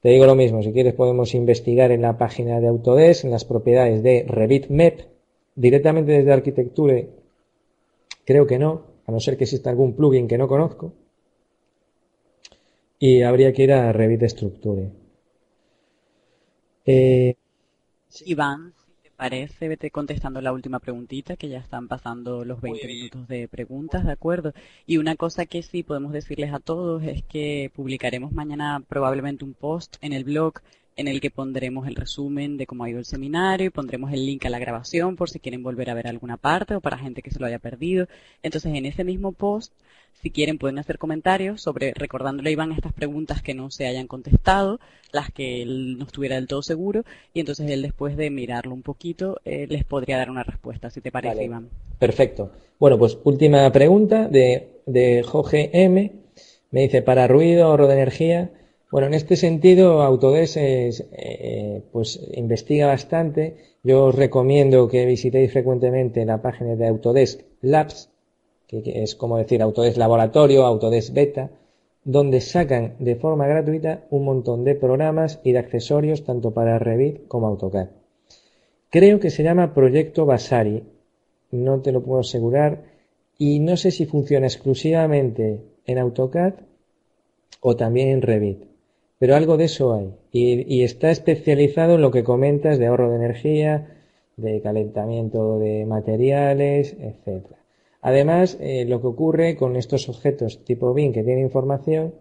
Te 0.00 0.08
digo 0.08 0.26
lo 0.26 0.34
mismo, 0.34 0.62
si 0.62 0.72
quieres 0.72 0.94
podemos 0.94 1.34
investigar 1.34 1.92
en 1.92 2.02
la 2.02 2.18
página 2.18 2.60
de 2.60 2.66
Autodesk, 2.66 3.24
en 3.24 3.30
las 3.30 3.44
propiedades 3.44 4.02
de 4.02 4.24
Revit 4.26 4.68
MEP, 4.68 5.00
directamente 5.54 6.12
desde 6.12 6.32
arquitectura, 6.32 7.00
creo 8.24 8.46
que 8.46 8.58
no, 8.58 8.82
a 9.06 9.12
no 9.12 9.20
ser 9.20 9.36
que 9.36 9.44
exista 9.44 9.70
algún 9.70 9.94
plugin 9.94 10.26
que 10.26 10.38
no 10.38 10.48
conozco, 10.48 10.92
y 12.98 13.22
habría 13.22 13.52
que 13.52 13.62
ir 13.64 13.72
a 13.72 13.92
Revit 13.92 14.22
Structure. 14.24 15.01
Eh, 16.84 17.36
Iván, 18.26 18.74
si 18.86 18.92
te 19.02 19.10
parece, 19.16 19.68
vete 19.68 19.90
contestando 19.90 20.40
la 20.40 20.52
última 20.52 20.80
preguntita, 20.80 21.36
que 21.36 21.48
ya 21.48 21.58
están 21.58 21.88
pasando 21.88 22.44
los 22.44 22.60
20 22.60 22.86
minutos 22.86 23.28
de 23.28 23.48
preguntas, 23.48 24.04
¿de 24.04 24.12
acuerdo? 24.12 24.52
Y 24.86 24.98
una 24.98 25.16
cosa 25.16 25.46
que 25.46 25.62
sí 25.62 25.82
podemos 25.82 26.12
decirles 26.12 26.52
a 26.52 26.60
todos 26.60 27.02
es 27.04 27.22
que 27.24 27.70
publicaremos 27.74 28.32
mañana 28.32 28.82
probablemente 28.88 29.44
un 29.44 29.54
post 29.54 29.96
en 30.00 30.12
el 30.12 30.24
blog 30.24 30.54
en 30.96 31.08
el 31.08 31.20
que 31.20 31.30
pondremos 31.30 31.86
el 31.86 31.94
resumen 31.94 32.56
de 32.56 32.66
cómo 32.66 32.84
ha 32.84 32.90
ido 32.90 32.98
el 32.98 33.04
seminario 33.04 33.66
y 33.66 33.70
pondremos 33.70 34.12
el 34.12 34.26
link 34.26 34.44
a 34.46 34.50
la 34.50 34.58
grabación 34.58 35.16
por 35.16 35.30
si 35.30 35.40
quieren 35.40 35.62
volver 35.62 35.90
a 35.90 35.94
ver 35.94 36.06
alguna 36.06 36.36
parte 36.36 36.74
o 36.74 36.80
para 36.80 36.98
gente 36.98 37.22
que 37.22 37.30
se 37.30 37.38
lo 37.38 37.46
haya 37.46 37.58
perdido. 37.58 38.08
Entonces, 38.42 38.74
en 38.74 38.86
ese 38.86 39.04
mismo 39.04 39.32
post, 39.32 39.72
si 40.20 40.30
quieren, 40.30 40.58
pueden 40.58 40.78
hacer 40.78 40.98
comentarios 40.98 41.60
sobre, 41.62 41.94
recordándole 41.94 42.50
a 42.50 42.52
Iván 42.52 42.72
estas 42.72 42.92
preguntas 42.92 43.42
que 43.42 43.54
no 43.54 43.70
se 43.70 43.86
hayan 43.86 44.06
contestado, 44.06 44.78
las 45.10 45.32
que 45.32 45.62
él 45.62 45.98
no 45.98 46.04
estuviera 46.04 46.36
del 46.36 46.46
todo 46.46 46.62
seguro, 46.62 47.04
y 47.34 47.40
entonces 47.40 47.68
él, 47.70 47.82
después 47.82 48.16
de 48.16 48.30
mirarlo 48.30 48.74
un 48.74 48.82
poquito, 48.82 49.40
eh, 49.44 49.66
les 49.68 49.84
podría 49.84 50.18
dar 50.18 50.30
una 50.30 50.44
respuesta, 50.44 50.90
si 50.90 51.00
te 51.00 51.10
parece, 51.10 51.42
Iván. 51.42 51.70
Perfecto. 51.98 52.52
Bueno, 52.78 52.98
pues 52.98 53.18
última 53.24 53.70
pregunta 53.72 54.28
de, 54.28 54.80
de 54.86 55.22
Jorge 55.22 55.70
M. 55.72 56.12
Me 56.70 56.82
dice, 56.82 57.02
para 57.02 57.26
ruido, 57.26 57.64
ahorro 57.64 57.86
de 57.86 57.94
energía, 57.94 58.50
Bueno, 58.92 59.06
en 59.06 59.14
este 59.14 59.36
sentido, 59.36 60.02
Autodesk 60.02 60.58
eh, 60.60 61.82
pues 61.92 62.20
investiga 62.34 62.88
bastante. 62.88 63.56
Yo 63.82 64.04
os 64.04 64.14
recomiendo 64.14 64.86
que 64.86 65.06
visitéis 65.06 65.50
frecuentemente 65.50 66.26
la 66.26 66.42
página 66.42 66.76
de 66.76 66.88
Autodesk 66.88 67.40
Labs, 67.62 68.10
que 68.68 68.82
es 69.02 69.14
como 69.14 69.38
decir 69.38 69.62
Autodesk 69.62 69.96
Laboratorio, 69.96 70.66
Autodesk 70.66 71.14
Beta, 71.14 71.48
donde 72.04 72.42
sacan 72.42 72.96
de 72.98 73.16
forma 73.16 73.46
gratuita 73.46 74.04
un 74.10 74.26
montón 74.26 74.62
de 74.62 74.74
programas 74.74 75.40
y 75.42 75.52
de 75.52 75.60
accesorios 75.60 76.22
tanto 76.22 76.50
para 76.50 76.78
Revit 76.78 77.26
como 77.28 77.46
AutoCAD. 77.46 77.88
Creo 78.90 79.20
que 79.20 79.30
se 79.30 79.42
llama 79.42 79.72
Proyecto 79.72 80.26
Basari, 80.26 80.82
no 81.50 81.80
te 81.80 81.92
lo 81.92 82.02
puedo 82.02 82.20
asegurar, 82.20 82.82
y 83.38 83.58
no 83.60 83.78
sé 83.78 83.90
si 83.90 84.04
funciona 84.04 84.48
exclusivamente 84.48 85.62
en 85.86 85.96
AutoCAD 85.96 86.52
o 87.62 87.74
también 87.74 88.08
en 88.08 88.20
Revit 88.20 88.71
pero 89.22 89.36
algo 89.36 89.56
de 89.56 89.66
eso 89.66 89.94
hay. 89.94 90.12
Y, 90.32 90.82
está 90.82 91.12
especializado 91.12 91.94
en 91.94 92.00
lo 92.00 92.10
que 92.10 92.24
comentas 92.24 92.76
de 92.80 92.88
ahorro 92.88 93.08
de 93.08 93.14
energía, 93.14 94.00
de 94.36 94.60
calentamiento 94.60 95.60
de 95.60 95.86
materiales, 95.86 96.96
etc. 96.98 97.46
Además, 98.00 98.58
eh, 98.60 98.84
lo 98.84 99.00
que 99.00 99.06
ocurre 99.06 99.54
con 99.54 99.76
estos 99.76 100.08
objetos 100.08 100.64
tipo 100.64 100.92
BIM 100.92 101.12
que 101.12 101.22
tienen 101.22 101.44
información 101.44 102.14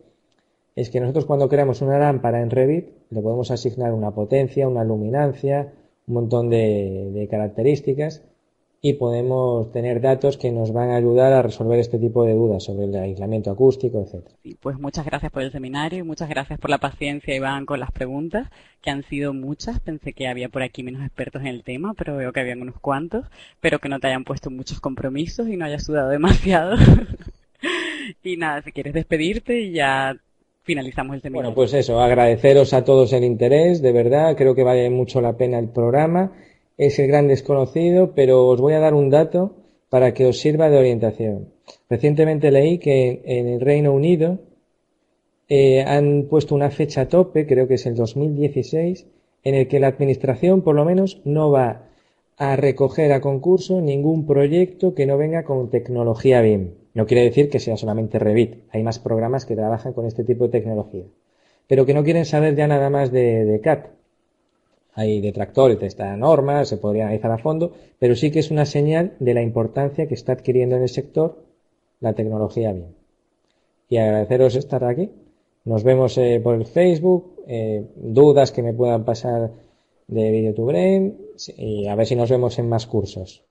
es 0.76 0.92
que 0.92 1.00
nosotros 1.00 1.26
cuando 1.26 1.50
creamos 1.50 1.82
una 1.82 1.98
lámpara 1.98 2.40
en 2.40 2.52
Revit 2.52 2.90
le 3.10 3.22
podemos 3.24 3.50
asignar 3.50 3.94
una 3.94 4.12
potencia, 4.12 4.68
una 4.68 4.84
luminancia, 4.84 5.74
un 6.06 6.14
montón 6.14 6.52
de 6.52 7.28
características 7.32 8.22
y 8.84 8.94
podemos 8.94 9.72
tener 9.72 10.02
datos 10.02 10.38
que 10.38 10.52
nos 10.52 10.74
van 10.74 10.90
a 10.90 10.96
ayudar 10.96 11.34
a 11.34 11.44
resolver 11.44 11.80
este 11.80 12.00
tipo 12.00 12.24
de 12.24 12.34
dudas 12.34 12.64
sobre 12.64 12.86
el 12.86 12.96
aislamiento 12.96 13.52
acústico, 13.52 14.02
etcétera. 14.02 14.36
pues 14.60 14.80
muchas 14.80 15.06
gracias 15.06 15.32
por 15.32 15.44
el 15.44 15.52
seminario 15.52 16.00
y 16.00 16.04
muchas 16.04 16.28
gracias 16.30 16.60
por 16.60 16.72
la 16.72 16.80
paciencia, 16.80 17.36
Iván, 17.36 17.68
con 17.68 17.80
las 17.80 17.92
preguntas, 17.92 18.50
que 18.82 18.90
han 18.90 19.04
sido 19.04 19.34
muchas. 19.34 19.80
Pensé 19.82 20.14
que 20.14 20.28
había 20.28 20.50
por 20.50 20.64
aquí 20.64 20.82
menos 20.82 21.04
expertos 21.04 21.44
en 21.44 21.50
el 21.50 21.64
tema, 21.64 21.94
pero 21.96 22.18
veo 22.18 22.34
que 22.34 22.40
habían 22.40 22.64
unos 22.64 22.80
cuantos. 22.80 23.28
Pero 23.60 23.78
que 23.78 23.88
no 23.88 24.00
te 24.00 24.08
hayan 24.08 24.24
puesto 24.24 24.50
muchos 24.50 24.80
compromisos 24.80 25.48
y 25.48 25.58
no 25.58 25.66
hayas 25.66 25.84
sudado 25.84 26.10
demasiado. 26.10 26.76
y 28.24 28.36
nada, 28.38 28.64
si 28.64 28.72
quieres 28.72 28.94
despedirte 28.94 29.62
y 29.62 29.74
ya 29.74 30.18
finalizamos 30.64 31.18
el 31.18 31.22
seminario. 31.22 31.50
Bueno, 31.50 31.56
pues 31.56 31.74
eso, 31.76 32.02
agradeceros 32.02 32.74
a 32.74 32.84
todos 32.84 33.14
el 33.14 33.26
interés, 33.26 33.84
de 33.84 33.92
verdad, 33.92 34.36
creo 34.36 34.56
que 34.56 34.64
vale 34.64 34.90
mucho 34.90 35.22
la 35.22 35.38
pena 35.38 35.60
el 35.60 35.70
programa 35.70 36.32
es 36.82 36.98
el 36.98 37.06
gran 37.06 37.28
desconocido, 37.28 38.14
pero 38.16 38.48
os 38.48 38.60
voy 38.60 38.74
a 38.74 38.80
dar 38.80 38.96
un 38.96 39.12
dato 39.12 39.54
para 39.90 40.16
que 40.16 40.26
os 40.26 40.40
sirva 40.40 40.68
de 40.68 40.80
orientación. 40.80 41.50
Recientemente 41.92 42.50
leí 42.50 42.80
que 42.80 43.22
en 43.24 43.48
el 43.48 43.62
Reino 43.62 43.94
Unido 43.94 44.40
eh, 45.48 45.84
han 45.84 46.26
puesto 46.28 46.56
una 46.56 46.72
fecha 46.72 47.08
tope, 47.08 47.46
creo 47.46 47.68
que 47.68 47.76
es 47.76 47.86
el 47.86 47.94
2016, 47.94 49.06
en 49.44 49.54
el 49.54 49.68
que 49.68 49.80
la 49.80 49.90
Administración 49.90 50.64
por 50.64 50.74
lo 50.74 50.84
menos 50.84 51.22
no 51.24 51.52
va 51.52 51.84
a 52.38 52.56
recoger 52.56 53.14
a 53.14 53.22
concurso 53.22 53.80
ningún 53.80 54.26
proyecto 54.26 54.96
que 54.96 55.06
no 55.06 55.20
venga 55.20 55.44
con 55.44 55.70
tecnología 55.70 56.42
BIM. 56.42 56.72
No 56.96 57.06
quiere 57.06 57.26
decir 57.26 57.52
que 57.52 57.60
sea 57.60 57.78
solamente 57.78 58.18
Revit, 58.18 58.56
hay 58.72 58.82
más 58.82 58.98
programas 58.98 59.46
que 59.46 59.56
trabajan 59.56 59.94
con 59.94 60.08
este 60.08 60.24
tipo 60.24 60.46
de 60.46 60.60
tecnología, 60.60 61.04
pero 61.68 61.86
que 61.86 61.94
no 61.94 62.04
quieren 62.04 62.26
saber 62.26 62.56
ya 62.56 62.68
nada 62.68 62.90
más 62.90 63.12
de, 63.12 63.46
de 63.46 63.62
CAT, 63.62 64.01
hay 64.94 65.22
detractores 65.22 65.80
de 65.80 65.88
esta 65.88 66.16
norma, 66.18 66.66
se 66.66 66.78
podría 66.78 67.04
analizar 67.04 67.32
a 67.32 67.38
fondo, 67.38 67.74
pero 68.00 68.16
sí 68.16 68.32
que 68.32 68.40
es 68.40 68.52
una 68.52 68.66
señal 68.66 69.14
de 69.20 69.34
la 69.34 69.42
importancia 69.42 70.08
que 70.08 70.14
está 70.14 70.34
adquiriendo 70.34 70.76
en 70.76 70.84
el 70.84 70.90
sector 70.90 71.44
la 72.00 72.14
tecnología 72.14 72.74
bien. 72.74 72.96
Y 73.90 73.98
agradeceros 73.98 74.56
estar 74.56 74.84
aquí. 74.84 75.12
Nos 75.64 75.84
vemos 75.84 76.18
eh, 76.18 76.42
por 76.44 76.56
el 76.56 76.66
Facebook, 76.66 77.36
eh, 77.48 77.86
dudas 77.96 78.52
que 78.52 78.64
me 78.64 78.74
puedan 78.74 79.06
pasar 79.06 79.52
de 80.08 80.32
Video 80.32 80.54
to 80.54 80.66
Brain 80.66 81.18
y 81.58 81.88
a 81.88 81.96
ver 81.96 82.06
si 82.06 82.16
nos 82.16 82.30
vemos 82.30 82.58
en 82.60 82.68
más 82.68 82.88
cursos. 82.88 83.44